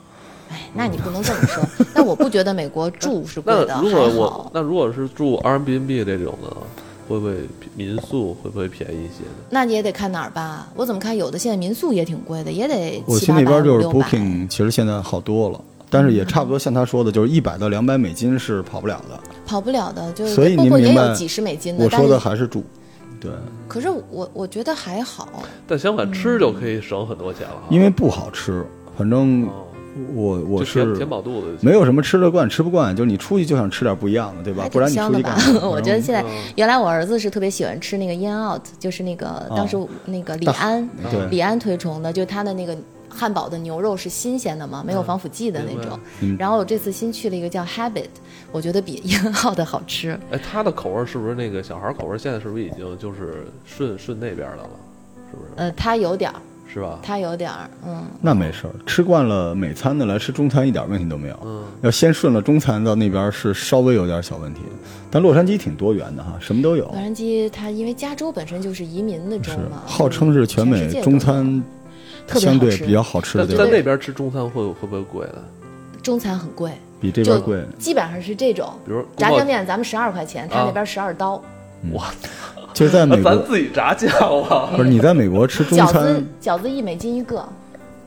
[0.50, 1.64] 哎，那你不能这么说。
[1.94, 4.50] 那我不觉得美国住是贵的，那如果还我好。
[4.54, 6.56] 那如果是住 Airbnb 这种的，
[7.08, 7.34] 会不会
[7.74, 9.44] 民宿会不会便宜一些呢？
[9.50, 10.68] 那你也得看哪儿吧。
[10.74, 13.86] 我怎么看有的现在民宿也挺贵的，也得我去七八百那边就是。
[13.86, 19.18] Booking，其实现在好多了，但是也差不多像他说的，就是一百到两百美金是跑不了的。
[19.46, 21.84] 跑不了的，就是所以包括也有几十美金的。
[21.84, 22.64] 我说的还是住，
[23.20, 23.30] 对，
[23.68, 25.42] 可是我我觉得还好。
[25.66, 27.62] 但相反吃就可以省很多钱了哈。
[27.70, 28.64] 因为不好吃，
[28.96, 29.66] 反正哦
[30.12, 31.56] 我我是填饱肚子。
[31.60, 34.68] 没有什么吃得惯吃不惯，就是你出去就想吃点不一样的，对吧？
[34.72, 35.32] 不然你出去干？
[35.54, 35.60] 嘛？
[35.68, 36.26] 我觉得现在嗯
[36.56, 40.88] 原来我儿子是特别喜欢吃那个 In Out，就是那个当时那个李安
[41.30, 42.76] 李安推崇的，就他的那个
[43.14, 45.98] 汉堡的牛肉是新鲜的嘛，没有防腐剂的那种。
[46.20, 48.08] 嗯然后我这次新去了一个叫 Habit，
[48.50, 50.18] 我觉得比 英号的好吃。
[50.30, 52.18] 哎，它的口味是不是那个小孩口味？
[52.18, 54.70] 现在是不是已经就是顺顺那边的了？
[55.30, 55.50] 是不是？
[55.56, 56.40] 呃，它有点儿，
[56.72, 56.98] 是吧？
[57.02, 61.38] 它有点儿，嗯，那没事儿，吃惯了美餐的来吃中餐一点问题都没有。
[61.44, 64.60] 嗯，要先顺了中餐到那边是稍微有点小问题，
[65.10, 71.62] 但洛杉矶挺多元的哈，什么都有洛，杉矶它因为加州本身就是移民的州嘛，号称是全美中餐
[72.26, 75.42] 特别好吃相对比较好吃那的地儿，在那边吃中餐会会不会贵呢？
[76.02, 77.64] 中餐很贵，比这就边贵。
[77.78, 81.42] 基本上是这种比如，炸酱面，咱们十二块钱，他啊那边十二刀。
[81.92, 82.10] 哇，
[82.72, 84.10] 就是在美国，咱自己炸酱
[84.44, 84.70] 啊！
[84.76, 87.46] 不是你在美国吃中饺子餐，饺子一美金一个，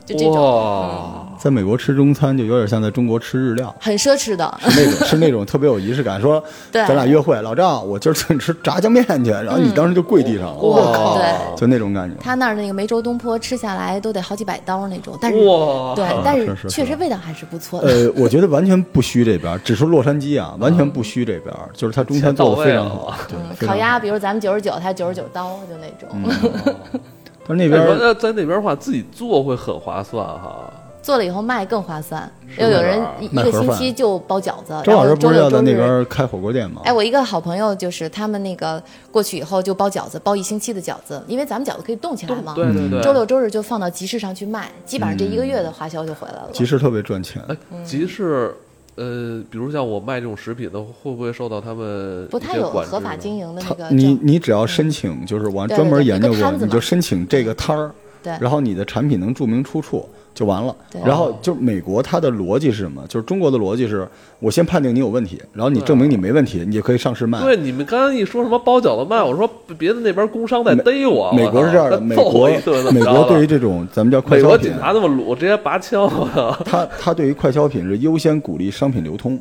[0.08, 4.58] 就这种，哇，在美国吃中餐就有点像在中国吃日料，很奢侈的。
[4.68, 6.18] 是那种是那种特别有仪式感。
[6.20, 6.42] 说
[6.72, 12.16] 对咱俩约会，老赵，我今儿请你吃炸酱面去，然后你当时就跪地上了，嗯我靠，对就那种感觉。
[12.20, 17.88] 他那儿那个梅州东坡吃下来都得好几百刀那种，但是哇，对，但是是确实味道还是不错的。
[17.88, 23.14] 呃，我觉得完全不虚这边，只是洛杉矶啊，完全不虚这边，就是他中餐做的非常好。
[23.28, 27.00] 对嗯，非常好烤鸭，比如咱们九十九，他九十九刀，就那种。
[27.48, 30.72] 那那边那在那边的话，自己做会很划算哈。
[31.00, 35.74] 做了以后卖更划算，是又有人一一个星期就包饺子，周老师然后周不是要在那。
[35.74, 36.82] 边开火锅店吗？
[36.84, 42.52] 哎，我一个好朋友就是他们那个过去以后就包饺子，包一星期的饺子，因为咱们饺子可以冻起来嘛。
[42.54, 46.50] 对对对，周六周日就放到集市上去卖，基本上这一个月的花销就回来了。
[46.52, 47.42] 集市特别赚钱。
[47.48, 48.54] 哎，集市，
[48.98, 54.18] 呃，比如像我卖这种食品的，会不会受到他们不，太有些管制呢合法经营的那个你。
[54.20, 61.00] 你只要申请，就是我对专门研究过，你就申请这个摊儿，对然后你的产品能注明出处就完了对。
[61.04, 63.04] 然后就美国它的逻辑是什么？
[63.08, 64.06] 就是中国的逻辑是
[64.38, 67.40] 我先判定你有问题，然后你证明你没问题，你就可以上市卖。
[67.42, 71.32] 对，你们刚刚一说什么包饺子卖，我说别的那边工商在逮我。
[71.32, 76.02] 美国是这样的，揍美国我一顿美国对于这种咱们叫快消品美国警，察那么鲁，直接拔枪。
[76.04, 79.36] 我操它它对于快消品是优先鼓励商品流通，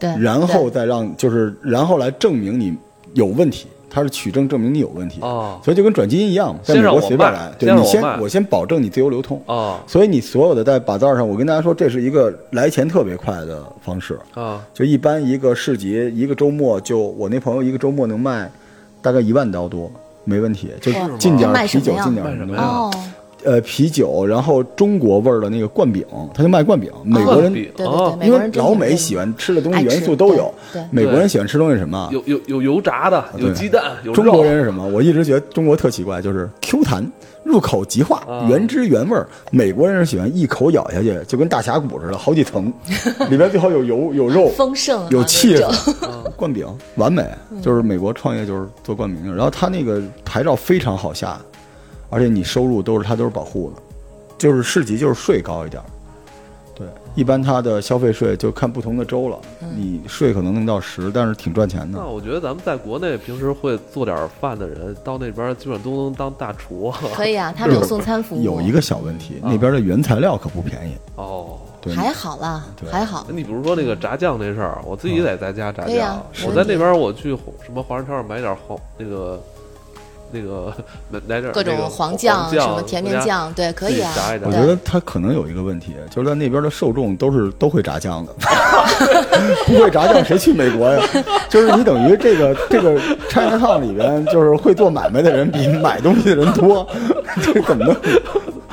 [0.00, 2.76] 对，然后再让就是然后来证明你
[3.14, 5.20] 有问题，它是取证证明你有问题。
[5.20, 9.40] 哦所以就跟转基因一样，在美国随便来，对你先我先保证你自由流通。
[9.46, 14.18] 哦所以你所有的在把道上，我跟大家说，这是一个来钱特别快的方式。
[14.34, 18.50] 啊就一般一个市集，一个周末就我那朋友一个周末能卖
[19.00, 19.90] 大概一万刀多，
[20.24, 20.70] 没问题。
[20.80, 22.90] 就哇进点啤酒，进点什么
[23.44, 26.90] 呃啤酒，然后中国味儿的那个灌饼，他就卖灌饼。
[27.04, 30.52] 美国人对对哦对，因为老美喜欢吃的东西元素都有，
[30.90, 32.08] 美国人喜欢吃东西什么？
[32.12, 34.86] 有有有油炸的，有鸡蛋，有中国人是什么？
[34.86, 37.04] 我一直觉得中国特奇怪，就是 Q 弹、
[37.44, 39.26] 入口即化、啊原汁原味儿。
[39.50, 42.72] 美国人是喜欢一口咬下去，就跟大峡谷似的，好几层，
[43.30, 44.48] 里边最好有油有肉。
[44.56, 45.92] 丰盛啊，有气那种势，
[46.36, 47.24] 灌饼完美，
[47.62, 51.38] 就是美国创业就是做灌饼，然后他那个牌照非常好下，
[52.10, 53.82] 而且你收入都是它都是保护的，
[54.36, 55.86] 就是市级就是税高一点儿，
[56.74, 62.06] 对，一般它的消费税就看不同的州了，嗯你税可能能到十，但是挺赚钱的那。
[62.06, 66.92] 我觉得咱们在国内平时会做点饭的人，到那边基本都能当大厨。
[67.14, 68.42] 可以啊， 他们有送餐服务。
[68.42, 70.92] 有一个小问题，啊那边的原材料可不便宜。
[71.16, 73.26] 哦，对，还好啦，对还好。
[73.28, 76.24] 你比如说那个炸酱那事儿，我自己得在家炸酱。
[76.46, 79.40] 我在那边我去什么华人超市买点黄那个
[80.30, 80.72] 那个
[81.10, 84.36] 买买点各种黄酱、什么甜面酱，对，可以啊炸。
[84.38, 88.32] 炸我觉得他可能有一个问题，就是在那边的受众都是都会炸酱的，
[89.66, 91.02] 不会炸酱谁去美国呀？
[91.48, 92.98] 就是你等于这个这个
[93.30, 96.86] China Town 里边，就是会做买卖的人比买东西的人多，
[97.42, 97.96] 这怎么能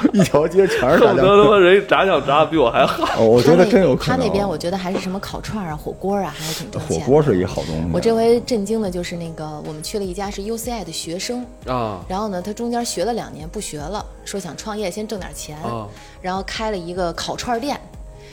[0.13, 1.49] 一条街全是炸恨不得他？
[1.49, 3.03] 妈人炸酱炸的比我还好。
[3.19, 4.17] 哦，我觉得真有可能。
[4.17, 6.99] 他那边我觉得还是什么烤串啊、火锅啊，还是挺挣火。
[6.99, 7.89] 锅是一个好东西。
[7.93, 15.87] 我这回震惊的就是那个，我们去了一家是 UCI 的学生，啊然后呢，他中间学了两年不学了，说想创业先挣点钱，啊
[16.21, 17.79] 然后开了一个烤串店，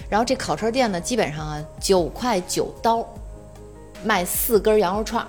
[0.09, 3.07] 然后这烤串店呢，基本上啊九块九刀，
[4.05, 5.27] 卖四根羊肉串。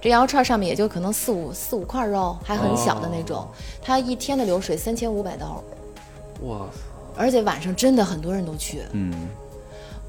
[0.00, 3.38] 这羊肉串上面也就可能四五四五块肉，还很小的那种。
[3.38, 3.48] 哦
[3.98, 5.62] 一天的流水三千五百刀，
[6.42, 6.66] 哇！
[7.16, 8.80] 而且晚上真的很多人都去。
[8.92, 9.12] 嗯，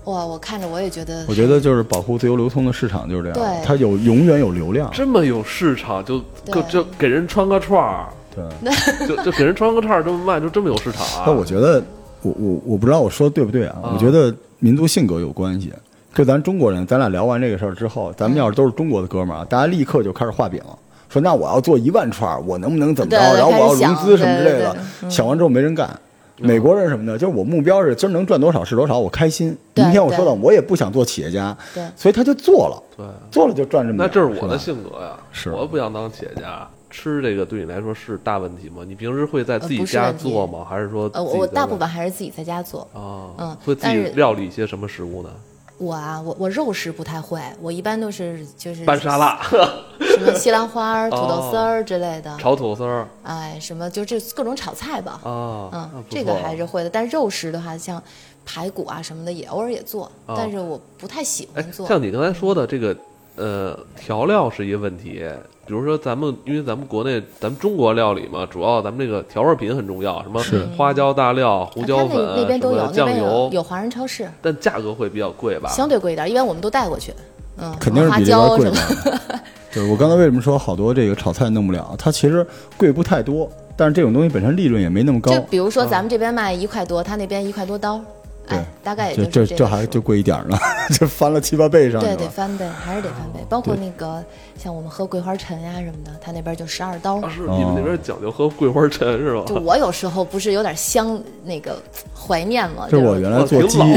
[0.06, 4.90] 哇，我看着我也觉得，我觉得就是保护自由流通的市场就是这样，对它有永远有流量。
[4.92, 11.24] 这么有市场，就就就给人穿个串儿，对，就就给人穿个串儿这么卖，就这么有市场啊？
[11.28, 11.82] 但我觉得，
[12.22, 13.78] 我我我不知道我说的对不对啊？
[13.84, 15.72] 啊我觉得民族性格有关系。
[16.16, 20.62] 就咱中国人，咱俩聊完这个事儿之后，咱们要是都是中国的哥们儿啊，大家立刻就开始画饼，
[21.10, 23.18] 说那我要做一万串儿，我能不能怎么着？
[23.18, 24.82] 然后我要融资什么之类的对对对。
[25.04, 25.90] 嗯想完之后没人干。
[26.38, 29.58] 美国人什么的，就是我目标是今儿能赚多少是多少，我开心。
[29.74, 34.08] 对明天我说对的，我也不想做企业家，对所以他就做了，对，做了就赚这么多。
[34.08, 36.68] 那这是我的性格呀，是我不想当企业家。
[36.90, 38.84] 吃这个对你来说是大问题吗？
[38.88, 40.66] 你平时会在自己家做吗？
[40.70, 42.88] 还是说呃，我我大部分还是自己在家做。
[42.94, 45.30] 啊，嗯会自己料理一些什么食物呢？
[45.78, 49.42] 我啊，我我肉食不太会，我一般都是就是拌沙拉、
[50.00, 55.20] 什么西兰花、土豆哦丝儿之类的，炒土豆丝儿哎，什么就这各种炒菜吧。
[55.24, 56.90] 啊，那嗯，这个还是会的。
[56.90, 58.02] 但肉食的话，像
[58.46, 61.88] 排骨啊什么的，也偶尔也做，哦但是我不太喜哎欢，做。
[61.88, 62.96] 像你刚才说的这个，
[63.36, 65.24] 呃，调料是一个问题。
[65.68, 70.40] 比如说咱们，因为咱们国内，咱们中国料理嘛，主要咱们这个调味品很重要，什么
[70.78, 75.70] 花椒、大料、胡椒粉、那那边都有，那边有酱油，有华人超市，但价格会比较贵吧？
[75.70, 77.12] 相对贵一点，一般我们都带过去。
[77.58, 79.40] 嗯，肯定是花比这边贵椒什么的。
[79.74, 81.96] 就是我刚才为什么说好多这个炒菜弄不了？
[81.98, 82.46] 它其实
[82.78, 85.42] 贵不太多，但是这种东西本身利润也没那么高就。
[85.50, 88.00] 比如说咱们这边卖一块多，他那边一块多刀，
[88.48, 90.58] 对哎，大概也这就是这这还就贵一点儿呢，
[90.94, 93.40] 这翻了七八倍上去对，得翻倍，还是得翻倍。
[93.50, 94.24] 包括那个
[94.58, 97.30] 像我们喝桂花陈呀什么的，他那边就十二刀啊，。
[97.30, 99.44] 是你们那边讲究喝桂花陈是吧？
[99.48, 101.78] 就我有时候不是有点香那个
[102.14, 102.88] 怀念吗？
[102.92, 103.88] 就我原来做鸡，呀，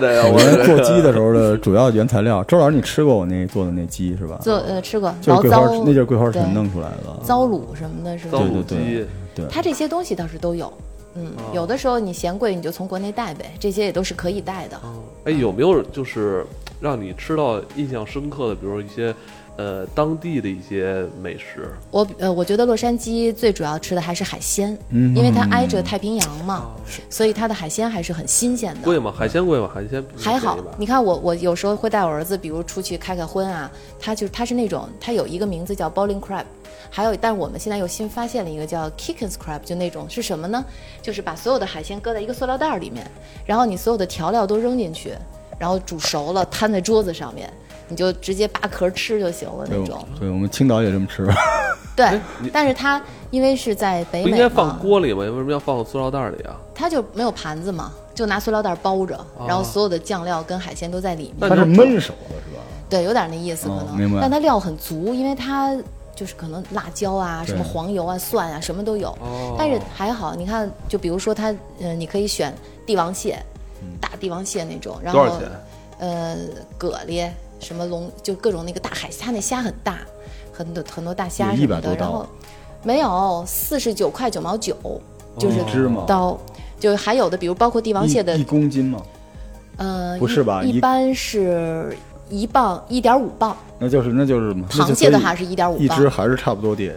[0.00, 2.44] 我我原来做鸡的时候的主要原材料。
[2.44, 4.38] 周老师，你吃过我那做的那鸡是吧？
[4.42, 7.24] 做呃吃过醪就是桂花糟，，那就是桂花陈弄出来的。
[7.24, 8.44] 糟卤什么的，是吧糟？
[8.44, 10.72] 卤对对鸡，对，它这些东西倒是都有。
[11.16, 14.80] 嗯，哦有的时候你嫌贵，你就从国内带呗，这些也都是可以带的。
[14.84, 16.44] 嗯，哎，有没有就是
[16.80, 19.14] 让你吃到印象深刻的，比如说一些
[19.56, 21.70] 呃当地的一些美食？
[21.90, 26.70] 我呃，我觉得洛杉矶最主要吃的还是海鲜，嗯因为它挨着太平洋嘛，
[27.08, 28.80] 所以它的海鲜还是很新鲜的。
[28.82, 29.12] 贵吗？
[29.16, 29.70] 海鲜贵吗？
[29.72, 36.44] 海鲜还好你看我，我有时候会带我儿子，比如出去开开荤啊，他就他是那种，他有一个名字叫 bowling crab，
[36.90, 40.64] 还有，但是我们现在又新发现了一个叫 Kicken Scrap，就那种是什么呢？
[41.02, 43.08] 就是把所有的海鲜搁在一个塑料袋儿里面，
[43.44, 45.12] 然后你所有的调料都扔进去，
[45.58, 47.52] 然后煮熟了摊在桌子上面，
[47.88, 50.06] 你就直接扒壳吃就行了那种。
[50.18, 51.26] 对，我们青岛也这么吃。
[51.94, 52.20] 对，
[52.52, 55.20] 但 是它因为是在北美不应该放，锅里吗？
[55.20, 56.56] 为什么要放塑料袋里啊？
[56.74, 59.18] 它就没有盘子嘛，就拿塑料袋包着，
[59.48, 61.36] 然后所有的酱料跟海鲜都在里面。
[61.38, 62.60] 那它是焖熟的是吧？
[62.90, 65.74] 对，有点那意思可能，哦但它料很足，因为它
[66.16, 69.10] 就是可能辣椒啊、什么黄油啊、蒜啊，什么都有。
[69.20, 72.52] 哦但是还好，你看，就比如说它，呃，你可以选
[72.84, 73.38] 帝王蟹，
[74.00, 75.48] 大帝王蟹那种，然后多少钱？
[75.98, 76.36] 呃，
[76.78, 79.98] 蛤蜊，什么龙，就各种那个大海虾，它那虾很大，
[80.52, 82.26] 很多很多大虾有100多什么的，然刀后
[82.82, 84.74] 没有四十九块九毛九，
[85.38, 85.58] 就是
[86.06, 86.36] 刀。
[86.78, 89.00] 就还有的，比如包括帝王蟹的一一，公斤吗？
[89.78, 91.96] 呃，不是吧一般是
[92.28, 96.92] 一磅一点五磅，那就是那就是螃蟹的话是一点五一，只还是差不多得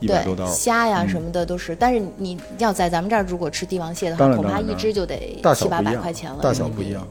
[0.00, 0.52] 一百多刀对，。
[0.52, 1.74] 虾呀什么的都是。
[1.74, 7.06] 但是你要在咱们这儿如果吃帝王蟹的话，恐怕一只就得七八百块钱了，大小不一样。。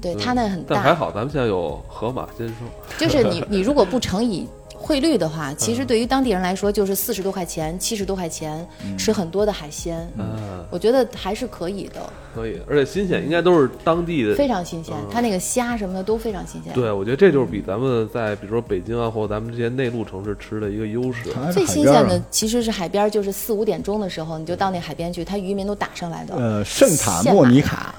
[0.00, 2.56] 对，它那很大，但还好，咱们现在有河马先生。
[2.96, 4.48] 就是你你如果不乘以
[4.84, 8.68] 汇率的话，其实对于当地人来说就是四十多块钱、七十多块钱，
[8.98, 12.02] 吃很多的海鲜，嗯，我觉得还是可以的，
[12.34, 14.34] 可以，而且新鲜，应该都是当地的。
[14.34, 14.94] 非常新鲜。
[15.10, 16.70] 它那个虾什么的都非常新鲜。
[16.74, 21.32] 对，我觉得这就是比咱们在比如说北京啊，或者咱们这些内陆城市吃的一个优势。
[21.50, 26.36] 最新鲜的其实是海边，就是四五点钟的时候，你就到那海边去，它渔民都打上来的。
[26.36, 27.94] 呃，圣塔莫尼卡，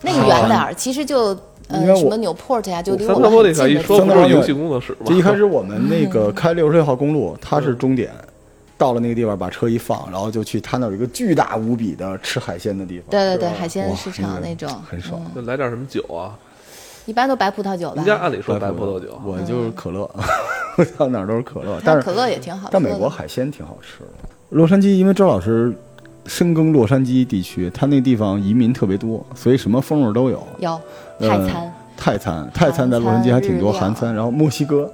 [0.00, 1.36] 那个远点儿，其实就
[1.70, 3.82] 呃什么纽 port 呀，就离我们很近的。
[3.84, 5.06] 不是游戏工作室吗？
[5.06, 8.10] 就一开始我们那 个开六十六号公路，它是终点，
[8.76, 16.38] 到了那个地方把车一放，然后就去他那儿有一个巨大无比的吃海鲜的地方，对对对，海鲜市场那种，很爽嗯就来点什么酒啊？
[17.06, 18.04] 一般都白葡萄酒吧人。
[18.04, 20.08] 家按理说白葡萄酒，我就是可乐，
[20.76, 22.68] 我到哪儿都是可乐，但是可乐也挺好。
[22.70, 24.28] 但美国海鲜挺好吃的。
[24.50, 25.72] 洛杉矶，因为周老师
[26.30, 30.46] 深耕洛杉矶地区，它那地方移民特别多，所以什么风味都有。
[30.60, 30.80] 有
[31.18, 34.88] 呃泰餐，泰餐，泰餐在洛杉矶还挺多，韩餐，然后墨西哥，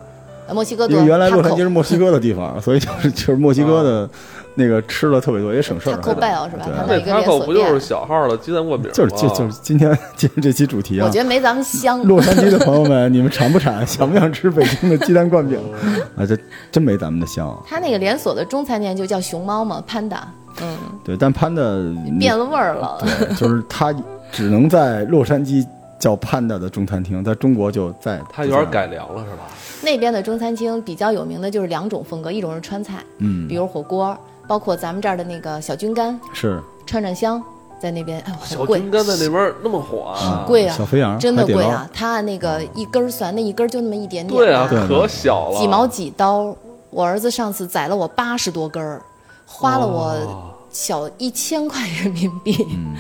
[0.49, 0.97] 呃墨西哥多。
[0.97, 4.09] 因为原来洛杉矶是墨西哥的地方， 所以就是就是墨西哥的
[4.55, 5.97] 那个吃的特别多，也省事儿。
[5.97, 8.95] Taco Bell 是吧对他们那一个连锁 taco 不就是小号的鸡蛋灌饼吗？
[8.95, 12.03] 就是就就是今天今天这期主题啊我觉，得没咱们香。
[12.05, 13.87] 洛杉矶的朋友们，你们馋不馋？
[13.87, 15.61] 想不想吃北京的鸡蛋灌饼？
[16.16, 16.34] 啊，这
[16.72, 17.55] 真没咱们的香。
[17.68, 20.20] 他那个连锁的中餐店就叫熊猫嘛，Panda，
[20.62, 22.98] 嗯，对，但潘的变了味儿了。
[23.00, 23.94] 对，就是它
[24.32, 25.66] 只能在洛杉矶
[25.98, 29.42] 叫潘达的中餐厅，在中国就在它有点改，良了是吧？
[29.82, 34.16] 那边的中餐厅比较有名的就是两种风格，一种是川菜，嗯比，如火锅，
[34.48, 37.42] 包括咱们这儿的那个小菌干、是串串香，
[37.78, 40.44] 在那边哎呦小很贵，军干在那边那么火啊！
[40.46, 41.88] 贵啊小肥羊，真的贵啊！
[41.92, 46.57] 它按那个一根儿算，那一根儿就那么一点点，对啊，可小了，几毛几刀。
[46.90, 49.02] 我儿子上次宰了我八十多根儿，
[49.47, 52.55] 花了我哦小一千块人民币。
[52.70, 52.94] 嗯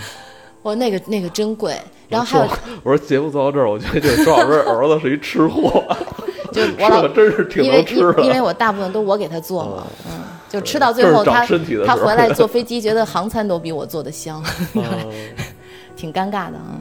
[0.62, 5.84] 我那个那个真贵，然后还有我说节目做到这儿，我觉得这周老师儿子是一吃货，
[6.50, 8.20] 就我老的真是挺因为能吃的。
[8.22, 10.18] 因因为我大部分都我给他做嘛，嗯，
[10.48, 14.42] 就吃到最后他身体的他回来坐 飞机，觉得航餐都比我做的香，
[14.74, 14.82] 嗯
[15.94, 16.74] 挺尴尬的啊。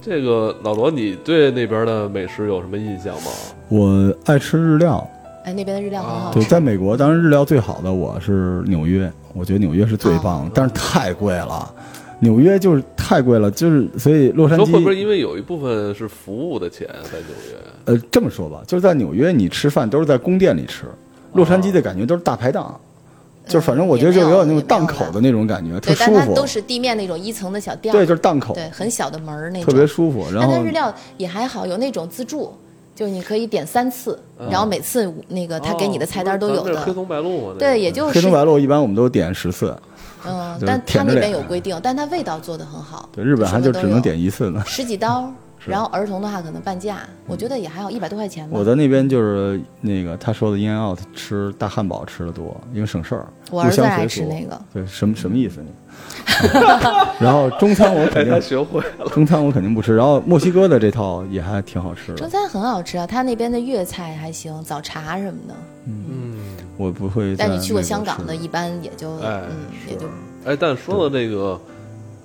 [0.00, 3.32] 这个老罗，你对那边的美食有什么印象吗？
[3.68, 5.04] 我爱吃日料，
[5.48, 11.74] 哎，那边的日料很好对，在美国，当然日料最好的我是纽约，我觉得纽约是最棒但是太贵了。
[12.20, 17.56] 纽约就是太贵了，就是所以洛杉矶会不会，因为有一部分是服务的钱在纽约？
[17.86, 20.84] 呃，这么说吧，就是在纽约你吃饭都是在宫殿里吃，
[21.32, 22.78] 洛杉矶的感觉都是大排档，
[23.46, 26.18] 就是反正我觉得就有点那种档口的那种感觉，特舒服。
[26.18, 30.26] 它都是地面那种一层的小店，对，就是档口，对，很小的门儿那种，特别舒服。
[30.30, 32.52] 然后它日料也还好，有那种自助，
[32.98, 34.18] 就是你可以点三次，
[34.50, 36.94] 然后每次那个他给你的菜单都有的哦咱们这黑。
[36.94, 39.72] 松白露嘛，对，也就是黑松是白露一般我们都点十次，
[40.26, 43.08] 嗯，但他那边有规定，但它味道做的很好。
[43.12, 44.60] 对，日本还就只能点一次呢。
[44.66, 45.32] 十几刀，
[45.66, 48.56] 然后儿童的话可能半价，我觉得也还好，一百多块钱吧。
[48.58, 53.26] 我在那边就是那个他说的 in and out 吃大汉堡吃的多，因为省事儿。
[53.50, 54.60] 我儿子爱吃那个。
[54.72, 55.70] 对，什么什么意思你？
[57.18, 59.06] 然后中餐我肯哎，定他学会了。
[59.10, 65.54] 中餐我肯定不吃，然后墨西哥的这套也还挺好吃的，中餐很好吃啊，他那边的粤菜还行，早茶什么的。
[65.86, 66.34] 嗯，
[66.76, 69.56] 我不会在但你去过香港的，一般也就哎嗯，
[69.90, 70.06] 也就
[70.44, 71.60] 哎，但说到这个，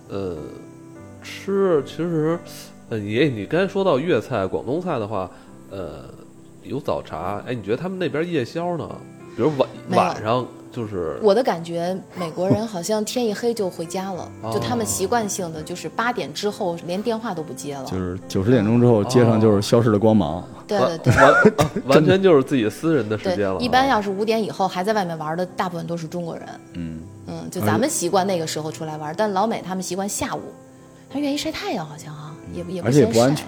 [0.10, 0.38] 呃，
[1.24, 2.38] 吃其实，
[2.90, 5.30] 呃，你你刚才说到粤菜、广东菜的话，
[5.72, 6.06] 呃，
[6.64, 8.90] 有早茶，哎，你觉得他们那边夜宵呢？
[9.36, 17.86] 比如晚晚上就是我的感觉，美国人好像天一黑就回家了，就他们习惯性的就是八点之后连电话都不接了。
[17.86, 20.44] 就是九十点钟之后，街上就是消失的光芒。
[20.68, 21.16] 对完对对。
[21.18, 26.46] 完啊完全就是自己私人的时间了一般要是五点以后还在外面玩的，大部分都是中国人。
[26.74, 30.42] 嗯，嗯，就咱们习惯那个时候出来玩，但老美他们习惯下午，
[31.10, 33.48] 他愿意晒太阳，好像哈，也也不而且也不安全。，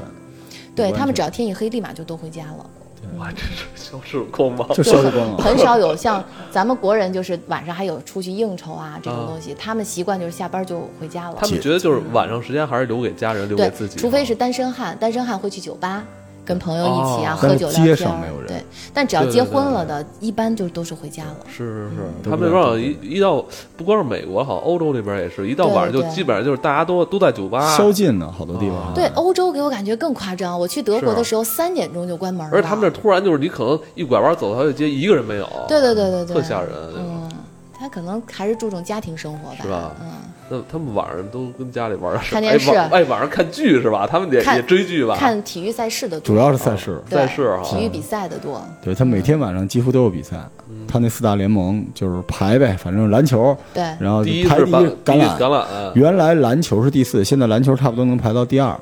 [0.75, 2.69] 对他们只要天一黑，立马就都回家了。
[3.17, 4.65] 哇，这是消失光吗。
[4.73, 5.37] 就消失光芒。
[5.37, 11.47] 很少有像咱们国人，就是晚上还有出去应酬啊这种啊东西，他们习惯就是下班就回家了他。
[11.47, 16.03] 们觉得就是晚上时间还是留给家人，留给自己，，除非是单身汉，单身汉会去酒吧。
[16.45, 21.37] 跟朋友一起啊，哦喝酒聊天儿上没有人对，但只要结婚了的，一般就都是回家了。
[21.47, 23.43] 是是是，都他们那边好像一一到
[23.75, 28.77] 不光是美国，好像欧洲那边也是一到晚上就基本上就是大家都都在酒吧，宵禁呢，好多地方。
[28.77, 28.91] 啊。
[28.93, 30.59] 对，欧洲给我感觉更夸张。
[30.59, 32.51] 我去德国的时候，三点钟就关门了。
[32.53, 37.29] 而且他们这突然就是你可能一拐弯走到条街，一个人没有，对对对对对，特吓人，嗯，
[37.73, 39.91] 他可能还是注重家庭生活吧，是吧？
[39.99, 40.07] 嗯，
[40.47, 44.05] 那他们晚上都跟家里玩儿看电视哎晚哎晚上看剧是吧？
[44.05, 45.15] 他们也也追剧吧？
[45.17, 47.01] 看体育赛事的多，主要是赛事。
[47.09, 48.61] 对赛事哈体育比赛的多。
[48.83, 50.37] 对他每天晚上几乎都有比赛，
[50.69, 55.65] 嗯他那四大联盟就是排呗，反正篮球，对，然后排第一橄榄，橄榄，
[55.95, 58.79] 原来篮球是第四，现在篮球差不多能排到第二，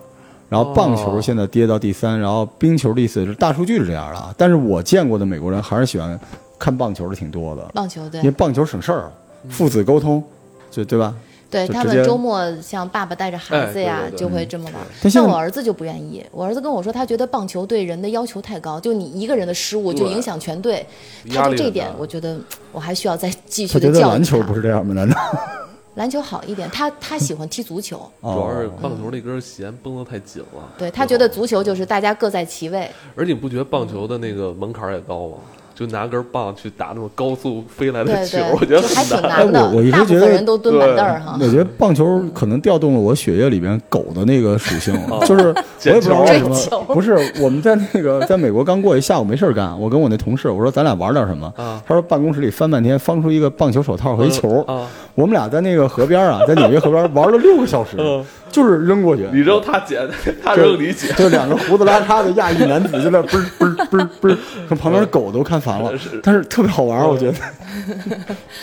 [0.50, 4.36] 然后棒球哦现在跌到第三，然后冰球第四，是大数据是这样的啊。
[4.38, 6.20] 但是我见过的美国人还是喜欢
[6.60, 9.10] 看棒球的挺多的，棒球对因为棒球省事儿，
[9.48, 10.22] 父子沟通，
[10.70, 11.16] 就对吧？
[11.54, 14.74] 对他们周末像爸爸带着孩子呀哎对对，对就会这么玩。
[15.02, 20.86] 但现在但我儿子就不愿意，我儿子跟我说，他觉得棒球对人的要求太高，就你一个人的失误就影响全队。
[21.34, 22.38] 他就这点，我觉得
[22.72, 24.94] 我还需要再继续他觉得的教育他篮球不是这样吗？
[24.94, 25.16] 难道？
[25.96, 30.74] 篮球好一点，他他喜欢踢足球，主要是哦，棒球那根弦绷得太紧了。
[30.76, 32.90] 对他觉得足球就是大家各在其位。
[33.16, 35.38] 而且你不觉得棒球的那个门槛也高吗？
[35.76, 39.52] 就拿根棒去打那种高速飞来的球，对对，我觉得就还挺很难。
[39.52, 39.60] 的。
[39.60, 41.48] 哎我我一直大部觉得分人都蹲板凳儿哈我。
[41.48, 44.94] 觉得棒球可能调动了我血液里边狗的那个属性，
[45.26, 45.54] 就是
[45.86, 60.08] 我也不知道为 什么，不是我们在那个在美国刚过去下午没事儿干，我跟我那同事我说咱俩玩点什么，啊他说办公室里翻半天翻出一个棒球手套和一球，啊，我们俩在那个河边啊， 在纽约河边玩了六个小时嗯，就是扔过去，你扔他捡，
[60.44, 61.16] 他就扔你捡。
[61.16, 64.38] 就两个胡子拉碴的亚裔男子就在 嘣儿嘣儿嘣儿嘣儿，
[64.68, 65.92] 从旁边的狗都看烦了，
[66.24, 67.38] 但是特别好玩，我觉得，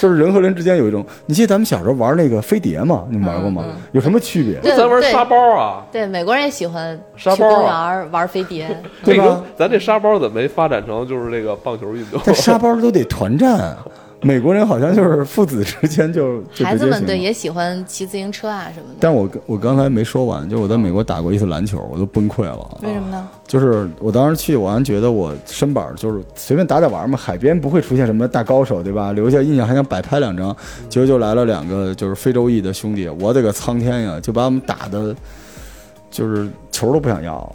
[0.01, 3.05] 就是人和人之间有一种，你记得咱们小时候玩那个飞碟吗？
[3.11, 3.65] 你们玩过吗？
[3.93, 4.77] 有什么区别？
[4.77, 8.83] 咱玩沙包啊，对，美国人也喜欢沙包啊去公园玩飞碟。
[9.05, 12.21] 对吧咱这沙包怎么没发展成就是那个棒球运动？
[12.25, 13.77] 但沙包都得团战，
[14.27, 17.19] 美国人好像就是父子之间就 就孩子们对。
[17.19, 18.97] 也喜欢骑自行车啊什么的。
[19.01, 22.79] 但我我刚才没说完，就是我在美国打过一次篮球，我都崩溃了。
[22.83, 23.29] 为什么呢？
[23.47, 29.13] 就是我当时去，我还觉得我身板就是随便打打玩嘛，海边不会出现什么大高手，对吧？
[29.13, 30.55] 留下印象还想摆拍两张，
[30.89, 35.15] 结果就来了两个就是非洲裔的兄弟，我的个苍天呀，就把我们打的，
[36.11, 37.53] 就是球都不想要了，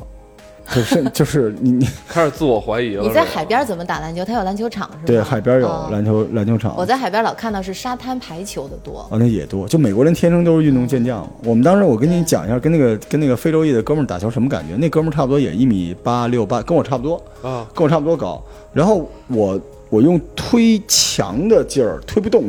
[0.73, 3.03] 就是就是你你 开始自我怀疑了。
[3.03, 4.25] 你在海边怎么打篮球？
[4.25, 5.03] 他有篮球场是吧？
[5.05, 9.07] 对海边有哦篮球篮球场，我在海边老看到是沙滩排球的多。
[9.11, 11.27] 哦，那也多，就美国人天生都是运动健将。
[11.43, 14.75] 我们当时我跟你讲一下，跟那个跟那个非洲裔的哥们儿打球什么感觉？
[14.75, 18.43] 那哥们儿差不多也一米八六八，跟我差不多，啊，跟我差不多高。
[18.73, 19.59] 然后我
[19.89, 22.45] 我用推墙的劲儿推不动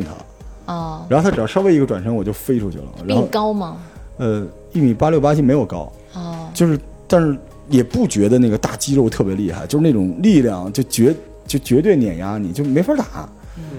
[0.65, 2.83] 他，啊，然后他只要稍微一个转身，我就飞出去了。
[2.97, 3.77] 比你然后高吗？
[4.17, 4.43] 呃，
[4.73, 7.37] 一米八六八七没有高，哦，就是但是
[7.69, 11.15] 也不觉得那个大肌肉特别厉害，就是那种力量就绝
[11.45, 13.29] 就绝对碾压你，就没法打。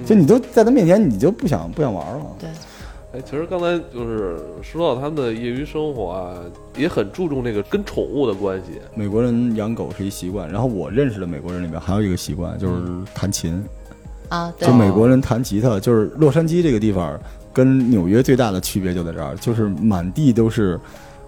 [0.04, 2.26] 就你都在他面前，你就不想不想玩了。
[2.38, 2.48] 对，
[3.12, 6.34] 哎，其实刚才就是说到他们的业余生活啊，
[6.76, 8.80] 也很注重这个跟宠物的关系。
[8.94, 12.82] 美国人养狗是一习惯，然后我认识的美国人里面还有一个习惯就是
[13.14, 13.62] 弹琴。
[14.28, 17.18] 啊，对就，美国人弹吉他，就是洛杉矶这个地方
[17.52, 20.78] 跟纽约最大的区别就在这儿，就是满地都是，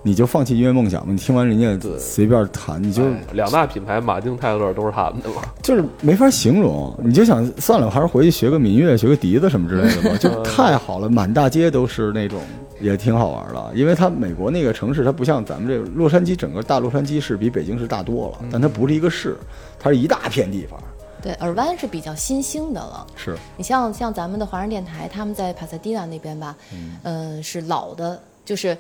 [0.03, 5.43] 你就放弃音乐梦想吧，你听完人家随便弹，你就哎两大品牌马丁泰勒都是他们的嘛。
[5.63, 12.41] 就是没法形容，你就想算了，我还是回去学个民乐，学个笛子什么之类的吧， 就太好了，满大街都是那种，
[12.81, 13.71] 也挺好玩的。
[13.75, 19.37] 因为它美国那个城市，它不像咱们这个洛杉矶，整个大洛杉矶市比北京市大多了，但它不是一个市，
[19.79, 20.81] 它是一大片地方。
[21.23, 23.07] 对，尔湾是比较新兴的了。
[23.15, 26.57] 是，你像像咱们的华人电台，他们在帕萨迪纳那边吧，
[27.03, 28.75] 嗯、是老的，就是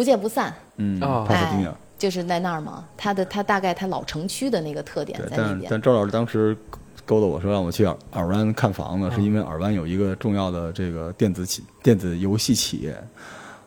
[0.00, 2.86] 不见不散，嗯，啊哎帕萨迪纳。，就是在那儿嘛。
[2.96, 5.60] 它的它大概它老城区的那个特点对，在那边。
[5.64, 6.56] 但但周老师当时
[7.04, 12.92] 勾搭我说让我去尔尔湾看房子，是因为尔湾有一个重要的这个电子企电子游戏企业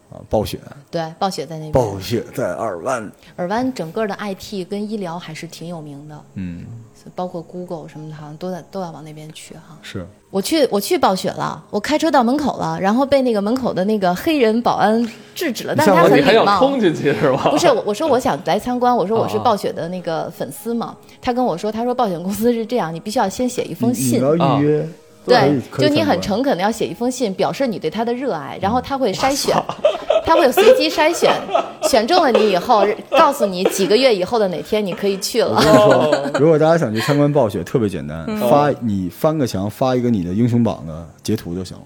[0.10, 0.60] 啊，暴雪。
[0.90, 1.72] 对，暴雪在那边。
[1.72, 6.66] 暴雪在尔湾，尔湾整个的 IT 跟医疗还是挺有名的，嗯，
[7.16, 9.78] 包括 Google 什么的，好像都在都要往那边去哈。
[9.82, 16.58] 是我去我去暴雪了，我开车到门口了，然后被那个门口的那个黑人保安制止了，但是他很礼貌。
[16.60, 17.50] 冲进去是吧？
[17.52, 20.96] 不是我，我说我想来参观，我说我是啊暴雪的那个粉丝嘛。
[21.22, 24.90] 他跟我说，他说暴雪公司是这样，你必须要先写一封信，你你要预约，
[25.26, 29.56] 对就你很诚恳的要写一封信，表示你对他的热爱，然后他会筛选，
[30.26, 31.34] 他会有随机筛选，
[31.90, 35.62] 选中了你以后，告诉你几个月以后的哪天你可以去了。
[35.62, 41.84] 说， 如果大家想去参观暴雪，特别简单，嗯发你翻个墙，发一个你的英雄榜的截图就行了。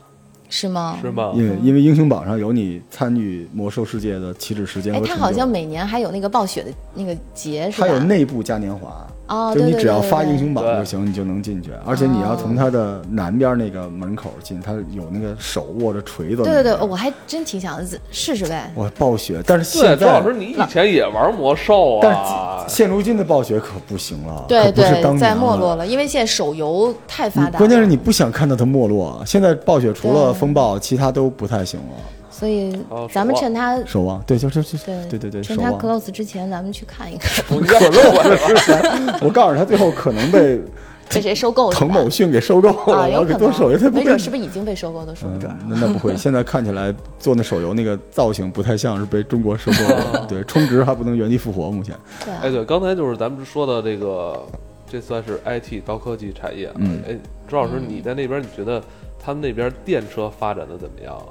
[0.50, 0.98] 是吗？
[1.02, 1.34] 是吗？
[1.36, 5.06] 因为因为英雄榜上有你参与魔兽世界的起止时间哎，和。
[5.06, 7.88] 他好像每年还有那个暴雪的那个节，是吧？
[7.88, 9.06] 它有内部嘉年华。
[9.28, 11.72] 哦，就你只要发英雄榜就行，你就能进去。
[11.86, 16.44] 而且你要从它的南边那个门口进，它有那个手握着锤子。
[16.44, 18.72] 对对对，我还真挺想试试呗。
[18.74, 19.42] 我，暴雪！
[19.46, 22.58] 但是对，现在周老师，，你以前也玩魔兽但啊？
[22.60, 29.22] 但现如今的暴雪可不行了，对可不是当对，在年没落了，因为现在手游太发达关键是你不想看到它没落。
[29.26, 31.96] 现在暴雪除了风暴，其他都不太行了。
[32.38, 35.72] 所以哦咱们趁他守望，对，就就就对对对对，趁他。
[35.72, 37.44] close 之前，咱们去看一看。
[37.50, 40.60] 我家可乐我告诉他，最后可能被
[41.10, 41.88] 被谁收购是吧？
[41.88, 45.52] 滕某迅给收购了，啊，然后给有可做手游，没准是不是已经被收购的说不准。
[45.62, 51.96] 嗯，那那不会，现在看起来做那手游那个造型不太像是被中国收购的， 对，充值还不能原地复活，目前。
[52.24, 54.44] 对啊哎，对，刚才就是咱们说的这个，
[54.90, 56.70] 这算是 IT 高科技产业。
[56.76, 57.18] 嗯哎，
[57.48, 58.82] 朱老师，你在那边，你觉得
[59.18, 61.24] 他们那边电车发展的怎么样啊？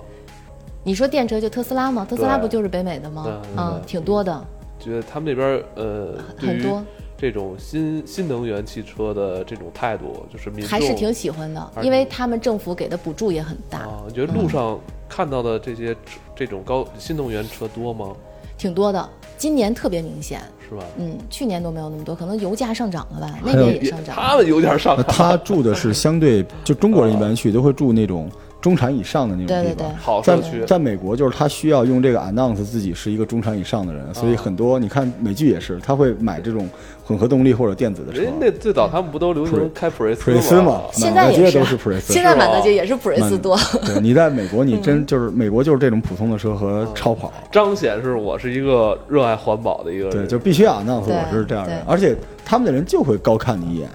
[0.86, 2.06] 你说电车就特斯拉吗？
[2.08, 3.42] 特斯拉不就是北美的吗？
[3.56, 4.46] 嗯，挺多的，
[4.78, 6.80] 觉得他们那边呃，很多，
[7.18, 14.04] 这种新新能源汽车的这种态度，就是民还是挺喜欢的，因为他们政府给的补助也很大，啊。
[14.06, 14.78] 你觉得路上
[15.08, 16.00] 看到的这些车
[16.36, 18.12] 这种高新能源车多吗？
[18.56, 19.08] 挺多的。
[19.36, 20.84] 今年特别明显，是吧？
[20.98, 24.14] 嗯，去年都没有那么多，可能油价上涨了吧，那边也上涨。
[24.14, 28.30] 他们油价上涨，他住的是相对，就中国人一般去都会住那种
[28.66, 29.92] 中产以上的那种对对对地方。
[29.92, 30.64] 在好社区。
[30.66, 36.68] 在美国，就是他需要用这个 announce 自己是一个中产以上的人，所以很多你看美剧也是，他会买这种
[37.04, 38.20] 混合动力或者电子的车。
[38.20, 41.58] 人家那最早他们不都流行开普锐普锐斯吗，现满大街在也是。
[41.58, 42.12] 啊都是普锐斯。
[42.12, 53.88] 现在满大街也是普锐斯多，对，你在美国，你真就是美国就是这种普通的车和超跑，彰显是我是一个热爱环保的一个对，就必须要 announce 我是这样的人，而且他们的人就会高看你一眼，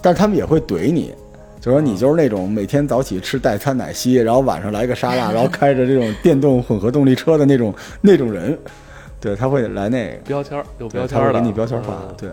[0.00, 1.12] 但是他们也会怼你。
[1.60, 8.58] 就说你就是那种每天早起吃代餐奶昔，然后晚上来个沙拉， 然后开着这种电动混合动力车的那种那种人，
[9.20, 12.14] 对他会来那个，标签儿有标签儿的，他会给你标签化，嗯。
[12.16, 12.30] 对，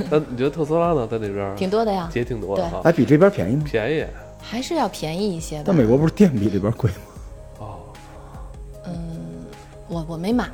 [0.10, 3.62] 那你觉得特斯拉呢，在那边挺多的呀，也挺多的哎，比这边便宜吗？
[3.66, 4.04] 便宜
[4.40, 5.76] 还是要便宜一些吧但。
[5.76, 6.96] 美国不是电比这边贵吗？
[9.94, 10.04] 哦。
[10.08, 10.48] 我我没买，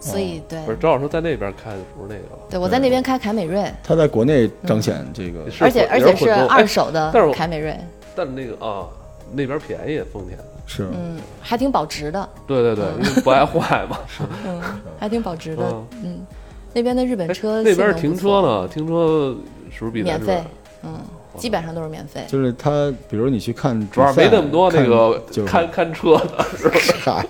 [0.00, 7.78] 所以对不是，周老师在那边开的不是那个，对，我在那边开凯美瑞，他在国内彰显这个，是而且而且是二手的哎但是凯美瑞，
[8.14, 8.86] 但是那个啊，
[9.32, 10.38] 那边便宜，丰田。
[10.68, 14.00] 是嗯，还挺保值的，对对对，因为不爱坏嘛。
[14.44, 14.60] 嗯，
[14.98, 16.26] 还挺保值的嗯，嗯，
[16.72, 18.42] 那边的日本哎车那边停车？
[18.42, 18.66] 呢？
[18.66, 19.32] 停车
[19.70, 20.42] 是不是比咱免费？，
[20.82, 20.98] 嗯，
[21.36, 22.24] 基本上都是免费。
[22.26, 26.80] 就是他，比如你去看主要，没那么多那个看就是看看车的，是吧？
[27.04, 27.26] 嗨，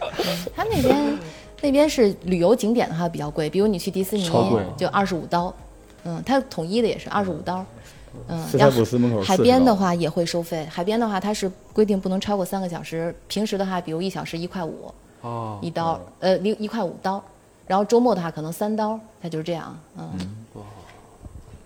[0.57, 1.16] 他那边
[1.63, 4.31] 那边是旅游景点的话比较贵，比如你去迪士尼
[4.77, 5.53] 就二十五刀，
[6.05, 7.65] 嗯，它统一的也是二十五刀，
[8.29, 14.93] 嗯，斯要台普斯门口海边的话也会收费，海边的话它是规定不能超过三个小时，平时的话比如一小时一块五
[15.23, 17.23] 哦，一刀，呃一一块五刀，
[17.67, 20.09] 然后周末的话可能三刀，它就是这样，嗯，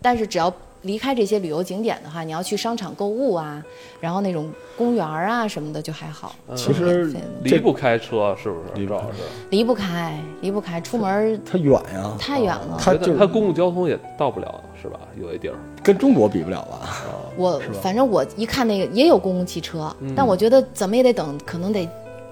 [0.01, 0.53] 但是只要
[0.83, 3.63] 离开这些旅游景点的话，你要去商场购物啊，
[4.01, 7.13] 然后那种公园儿啊什么的就还好，其实
[7.43, 8.65] 离不开车，是不是？
[8.75, 9.19] 离不开周老师，
[9.51, 12.79] 离不开，离不开，出门儿它远呀，太远了。
[12.79, 14.99] 它就是它公共交通也到不了，是吧？
[15.21, 17.05] 有一地儿，跟中国比不了吧？
[17.37, 21.87] 我反正我一看那个也有公共汽车，但我觉得怎么也得等，可能得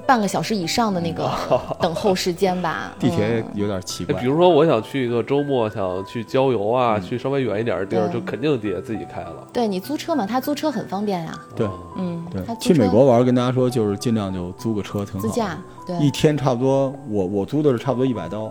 [0.09, 1.30] 半个小时以上的那个
[1.82, 2.90] 等候时间吧。
[2.98, 4.26] 地铁嗯有点奇哎，怪比。
[4.26, 9.46] 如说我想去一个周末，想去郊游啊，去稍微远一点的地儿，就肯定得自己开了。
[9.52, 11.38] 对你租车嘛，他租车很方便呀。
[11.54, 15.20] 对嗯，对，去美国玩，跟大家说，就是尽量就租个车挺好。
[15.20, 18.50] 自驾，对，一天差不多，我我租的是差不多一百刀。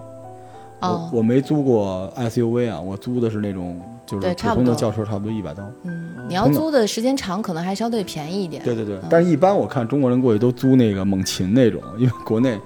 [0.79, 5.69] 哦我我没租过 SUV 啊，我租的是那种就是普对差不多通的轿车，差不多一百刀。
[5.83, 8.63] 嗯，你要租的时间长，可能还相对便宜一点。
[8.63, 12.57] 对对对，但是一般我看中国人过去都租那个猛禽那种，因为国内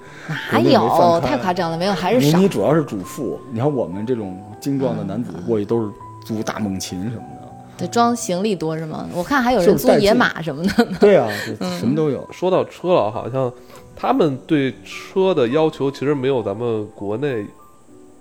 [0.52, 1.20] 哪有？
[1.20, 2.38] 太夸张了，没有，还是你少。
[2.38, 5.92] 你主要是主妇，你看我们这种精壮的男子过去都是
[6.24, 7.48] 租大猛禽什么的。
[7.76, 9.08] 对，装行李多是吗？
[9.12, 10.86] 我看还有人租野马什么的。
[11.00, 11.28] 对啊，
[11.80, 12.24] 什么都有。
[12.30, 13.50] 说到车了，好像
[13.96, 17.46] 他们对车的要求其实没有咱们国内，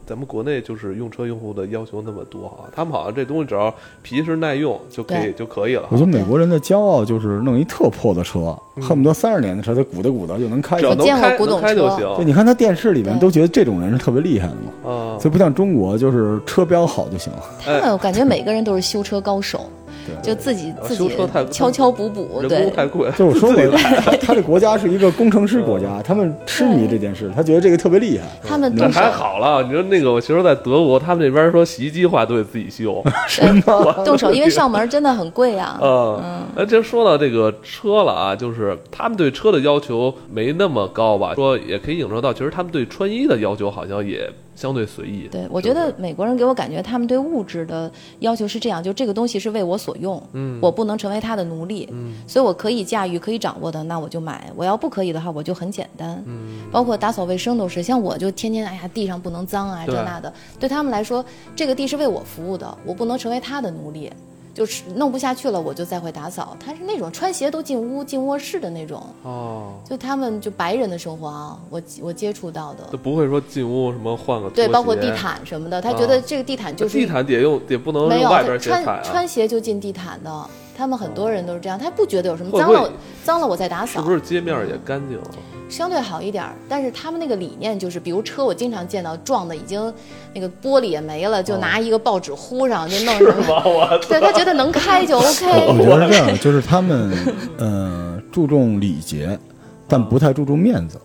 [0.06, 2.70] 咱们国内就是用车用户的要求那么多啊。
[2.76, 5.88] 他们好像这东西只要皮实耐用就可以就可以了。
[5.89, 10.78] 我觉得美国人的骄傲就是弄一特破的车，恨不得三十年的车，他鼓捣鼓捣就能开。
[10.78, 15.20] 只要能见过开古董车能开就行对，你看他电视里面都觉得这种人是特别厉害的嘛，啊。
[15.20, 17.43] 所以不像中国，就是车标好就行了。
[17.60, 19.80] 他们我感觉每个人都是修车高手，对
[20.22, 21.10] 就自己自己
[21.52, 28.26] 敲敲补补，对工太贵， 就是说过，他 他这国家是一个工程师国家，他们痴迷这件事，他觉得这个特别厉害。
[28.43, 29.64] 他们动手还好了。
[29.64, 33.04] 你说那个，我其实，在德国，他们那边说洗衣机坏都得自己修。
[33.38, 35.80] 对动手，因为上门真的很贵啊。
[35.82, 41.34] 嗯，那这说到这个车了啊，就是他们对车的要求没那么高吧？
[41.36, 44.30] 说也可以影射到，其实他们对穿衣的要求好像也
[44.62, 45.28] 相对随意。
[45.32, 64.12] 对，我觉得美国人给我感觉，他们对物质的要求是这样：就这个东西是为我所用，嗯，我不能成为他的奴隶，嗯，所以我可以驾驭、可以掌握的，那我就买；我要不可以的话，我就很简单，嗯，包括打扫卫生都是，像我就天天哎呀，地上不能脏啊，这那的，对他们来说，这个地是为我服务的，我不能成为他的奴隶。
[64.54, 66.56] 就是弄不下去了，我就再会打扫。
[66.60, 72.97] 他是那种穿鞋都进屋、进卧室的那种，哦，就他们就白人的生活啊，我我接触到的就。
[72.97, 78.30] 不会说进屋什么换个对，包括地毯什么的，他觉得啊这个地毯就是地毯也用也不能没有
[78.60, 82.91] 穿穿鞋就进地毯的，他们很多人都是这样，他不觉得有什么脏了，
[83.24, 85.28] 脏了我再打扫是不，是街面也干净啊？
[85.72, 86.53] 相对好一点儿。
[86.69, 89.91] 但是他们那个理念就是，比如车，我经常见到撞的已经
[90.36, 93.55] 那个玻璃也没了，就拿一个报纸糊上，就弄什么。
[93.55, 93.63] 吗？
[93.65, 95.28] 我对他觉得能开就 OK。
[95.34, 95.47] 觉
[95.88, 97.11] 得是这样， 就是他们
[97.57, 99.39] 呃注重礼节，
[99.88, 100.99] 但不太注重面子。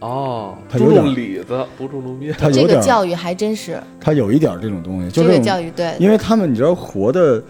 [0.00, 2.32] 哦，注他有点重里子，不注重面。
[2.32, 7.42] 这他有点，个教育还真是，他有一点这种东西，就这教育对，因为他们你知道活的，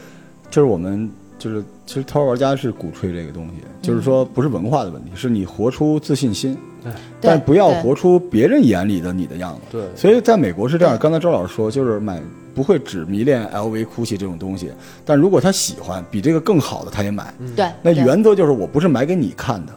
[0.48, 9.60] 就是我们就是其实淘玩家是鼓吹这个东西，就是说不是文化的问题，是你活出自信心，对但不要活出别人眼里的你的样子。
[9.70, 12.20] 对，所以在美国是这样，刚才周老师说，就是买
[12.54, 14.72] 不会只迷恋 LV、GUCCI 这种东西，
[15.04, 17.32] 但如果他喜欢比这个更好的，他也买。
[17.54, 19.72] 对，那原则就是我不是买给你看的，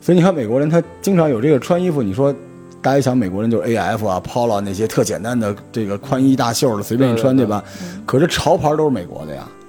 [0.00, 2.32] 所以你看美国人他经常有这个穿衣服，你说
[2.80, 7.62] 大家想美国人就是 AF 啊、Polo 啊那些特简单的这个宽衣大袖的随便一穿，对吧？
[8.06, 9.59] 可是潮牌都是美国的呀，对，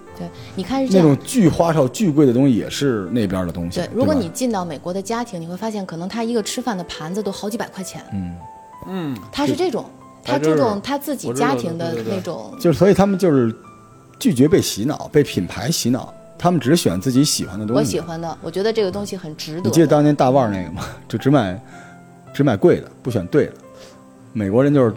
[0.56, 1.24] 你看是这样那种。
[1.26, 3.78] 巨花哨、巨贵的东西也是那边的东西。
[3.80, 8.04] 对，如果吧你进到美国的家庭，你会发现，可能他一个吃饭的盘子都好几百块钱。
[8.14, 8.36] 嗯，
[8.88, 9.86] 嗯，他是这种，
[10.24, 12.54] 他注真是重他自己我知道家庭的对对对那种。
[12.60, 13.54] 就是所以他们就是
[14.20, 17.80] 拒绝被洗脑、被品牌洗脑，他们只选自己喜欢的东西。
[17.80, 19.62] 我喜欢的，我觉得这个东西很值得。
[19.62, 20.84] 你记得当年大腕儿那个吗？
[21.08, 21.60] 就只买
[22.34, 23.54] 只买贵的，不选对的。
[24.34, 24.94] 美国人就是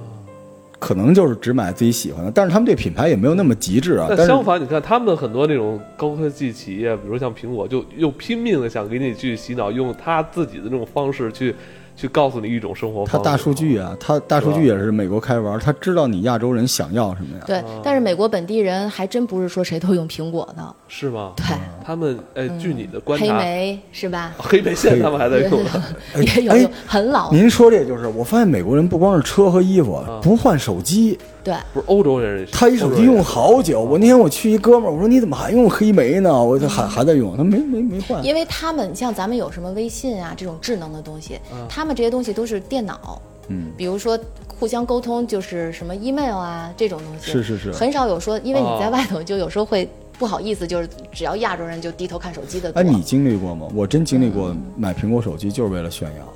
[0.84, 4.06] 可能就是只买自己喜欢的，但是他们对品牌也没有那么极致啊。
[4.10, 11.54] 但相反，你看他们很多那种高科技企业，比如像苹果，就又拼命的想给你去洗脑，用他自己的这种方式去
[11.96, 13.12] 去告诉你一种生活方式。
[13.12, 17.44] 他大数据啊，他大数据也是美国开玩儿，他知道你亚洲人想要什么呀。
[17.46, 21.32] 对，但是美国本地人还真不是说谁都用苹果的，是吗？
[21.36, 21.44] 对，
[21.84, 24.32] 他们哎，据你的观察黑，莓是吧？
[24.38, 25.60] 黑莓现在他们还在用
[26.36, 27.32] 也有用，很老。
[27.32, 33.80] 您说这就是，我发现美国人不光是车和衣服，不换手机，对，不是欧洲人，他一手机用好久。
[33.82, 36.42] 我那天我去一哥们儿，我说你怎么还用黑莓呢？
[36.42, 38.24] 我就还还在用，他没没没换。
[38.24, 41.38] 因为他们像咱们有什么微信啊这种智能的东西，
[41.68, 44.18] 他们这些东西都是电脑，嗯，比如说
[44.58, 49.86] 互相沟通就是什么 email 啊这种东西，是是是很少有说，因为你在哦外头就有时候会
[50.18, 52.80] 不好意思，就是只要亚洲人就低头看手机的多。
[52.80, 53.68] 哎，你经历过吗？
[53.74, 56.32] 我真经历过买苹果手机就是为了炫耀。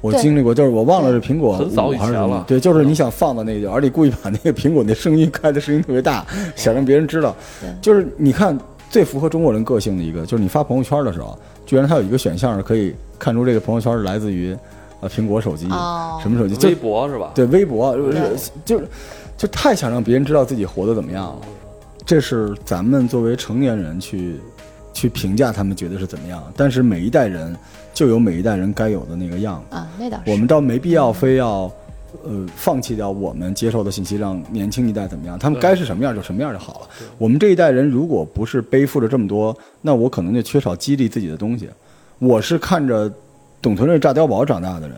[0.00, 2.06] 我经历过，就是我忘了是苹果很早以前了。
[2.06, 6.26] 还是什么对，就是你想放到那个，而且故意把那个苹果那声音开的声音特别大，
[6.56, 7.36] 想让别人知道。
[7.82, 14.56] 就是你看最符合中国人个性的一个，就是你发朋友圈的时候，居然它有一个选项是可以看出这个朋友圈是来自于
[15.00, 16.18] 呃苹果手机，哦。
[16.22, 17.32] 什么手机，就微博是吧？
[17.34, 18.88] 对微博，就是就是
[19.36, 21.38] 就太想让别人知道自己活得怎么样了。
[22.06, 24.40] 这是咱们作为成年人去
[24.92, 27.54] 去评价他们觉得是怎么样，但是每一代人
[27.92, 29.76] 就有每一代人该有的那个样子。
[29.76, 30.30] 啊，那倒是。
[30.30, 31.70] 我们倒没必要非要，
[32.24, 35.38] 呃，放弃掉我们接受的信息，让年轻一代怎么样？
[35.38, 36.88] 他们该是什么样就什么样就好了。
[37.18, 41.68] 我们这一代人如果不是背负着这么多，那我可能就缺少激励自己的东西。
[42.18, 43.10] 我是看着
[43.62, 44.96] 董存瑞炸碉堡长大的人，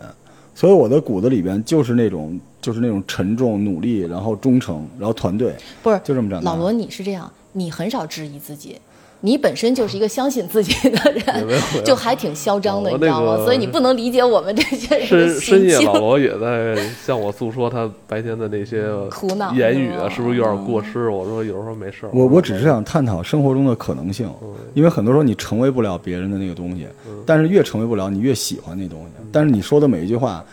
[0.55, 6.51] 所以我的骨子里边就是那种就是那种沉重、努力，然后忠诚，然后团队，不是就这么长大。
[6.51, 8.77] 老罗，你是这样，你很少质疑自己。
[9.25, 11.47] 你本身就是一个相信自己的人，
[11.85, 13.37] 就还挺嚣张的，你知道吗？
[13.45, 15.93] 所以你不能理解我们这些人的深深夜，老。
[15.93, 21.09] 罗也在向我诉说他白天的那些苦恼言语啊，是不是有点过失？
[21.09, 22.09] 我说有时候没事儿。
[22.11, 24.29] 我我只是想探讨生活中的可能性，
[24.73, 26.85] 因为很多时候你成为不了别人的那个东西，
[27.25, 29.05] 但是越成为不了，你越喜欢那东西。
[29.31, 30.43] 但是你说的每一句话，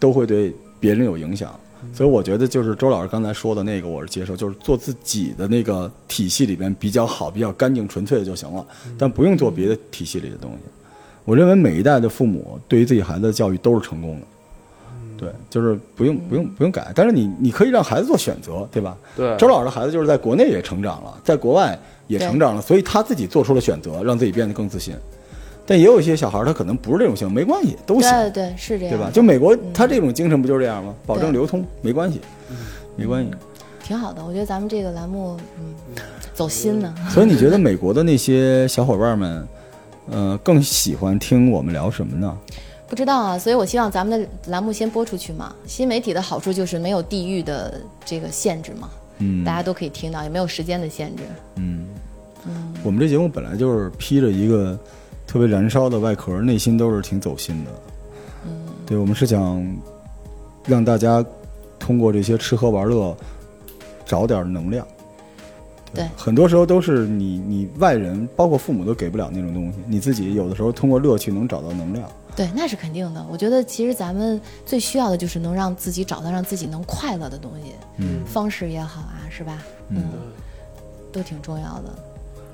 [0.00, 0.50] 都会对
[0.80, 1.54] 别人有影响。
[1.92, 8.66] 所以我觉得就是周老师刚才说的那个，我是接受，就是做自己的那个体系里边比较好、比较干净、纯粹的就行了，
[8.98, 10.58] 但不用做别的体系里的东西。
[11.24, 14.26] 我认为每一代的父母对于自己孩子的教育都是成功的，
[15.18, 16.92] 对，就是不用不用不用改。
[16.94, 18.96] 但是你你可以让孩子做选择，对吧？
[19.16, 24.94] 对周老师的孩子就是在国内也成长了，在国外也成长了，所以他自己做出了选择，让自己变得更自信。
[25.66, 29.10] 但也有一些小孩儿他可能不是这种性格，没关系，都行，对对是这样，对吧？
[29.12, 30.94] 就美国他这种精神不就是这样吗？
[31.04, 32.20] 保证流通，没关系，
[32.94, 33.30] 没关系。
[33.82, 34.24] 挺好的。
[34.24, 35.74] 我觉得咱们这个栏目，嗯，
[36.32, 36.94] 走心呢。
[37.10, 39.48] 所以你觉得美国的那些小伙伴们，
[40.10, 42.36] 呃，更喜欢听我们聊什么呢？
[42.88, 45.52] 不知道啊，所以我希望咱们的栏目先播出去嘛。
[45.66, 48.88] 新媒体的好处就是没有地域的这个限制嘛，
[49.18, 51.22] 嗯大家都可以听到，也没有时间的限制。
[51.56, 51.86] 嗯
[52.46, 54.78] 嗯，我们这节目本来就是披着一个
[55.26, 57.70] 特别燃烧的外壳，内心都是挺走心的。
[58.46, 59.76] 嗯，对，我们是想
[60.66, 61.24] 让大家
[61.78, 63.16] 通过这些吃喝玩乐
[64.04, 64.86] 找点能量。
[65.94, 72.06] 对很多时候都是你你外人，包括父母都给不了那种东西，你自己有的时候通过乐趣能找到能量。
[72.34, 73.24] 对，那是肯定的。
[73.30, 79.62] 我觉得其实咱们最需要的就是能让自己找到让自己能快乐的东西，嗯，方式也好啊，是吧？
[79.88, 80.02] 嗯
[81.12, 81.94] 都挺重要的。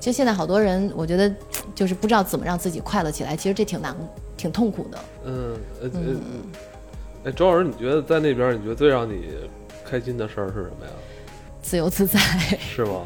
[0.03, 1.33] 其实现在好多人，我觉得
[1.73, 3.95] 就是不知道怎么让自己快乐起来，其实这挺难、
[4.35, 4.99] 挺痛苦的。
[5.23, 6.01] 嗯呃呃，
[7.23, 9.29] 哎，周老师，你觉得在那边，你觉得最让你
[9.89, 10.91] 开心的事儿是什么呀？
[11.61, 12.19] 自由自在，
[12.59, 13.03] 是吗？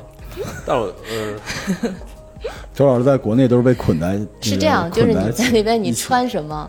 [0.65, 1.93] 但我嗯，
[2.73, 6.67] 周老师在国内都是被捆在，是这样，就是你在那边你穿什么，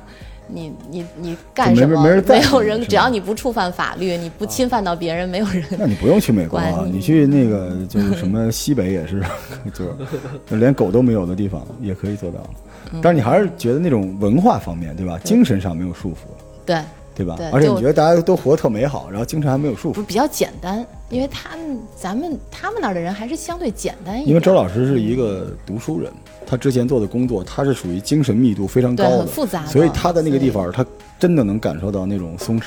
[0.48, 5.62] 你你你干什么，没人没有人，只要你不触犯法律，你不侵犯到别人，没有人。
[5.78, 9.22] 那你不用去美国啊，你你去那个就是什么西北也是，
[9.74, 9.92] 就是
[10.56, 12.38] 连狗都没有的地方也可以做到。
[12.92, 15.18] 嗯但是你还是觉得那种文化方面，对吧？
[15.22, 16.16] 精神上没有束缚，
[16.64, 16.80] 对，
[17.18, 17.50] 对吧对？
[17.50, 20.02] 而且你觉得大家都活得特美好，然后精神还没有束缚不。
[20.04, 24.28] 比较简单，因为他们咱们他们那儿的人还是相对简单一点。
[24.28, 26.12] 因为周老师是一个读书人，
[26.46, 30.86] 他之前做的工作，他是属于精神密度非常高的，很复杂的所以他在那个地方，他
[31.18, 32.62] 真的能感受到那种松弛。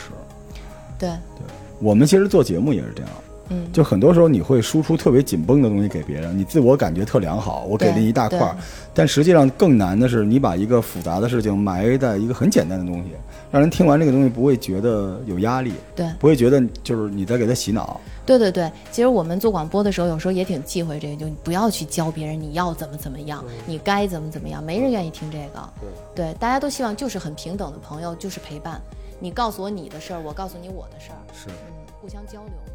[0.99, 1.45] 对对，
[1.79, 3.11] 我们其实做节目也是这样，
[3.51, 8.55] 嗯，就很多时候你会输出特别紧绷的东西给别人，你自我感觉特良好，我给了你一大块儿，
[8.93, 13.09] 但实际上更难的是你把一个复杂的事情埋在一个很简单的东西，
[13.51, 17.99] 让人听完这个东西不会觉得有压力，对不会觉得就是你在给他洗脑。
[18.25, 25.69] 对对对，其实我们做广播的时候，有时候也挺忌讳这个，就你不要去教别人你要怎么怎么样，你该怎么怎么样，没人愿意听这个。
[26.15, 28.79] 对，大家都希望就是很平等的朋友，就是陪伴。
[29.19, 32.70] 你告诉我你的事儿，我告诉你我的事儿，是嗯，互相交流嘛。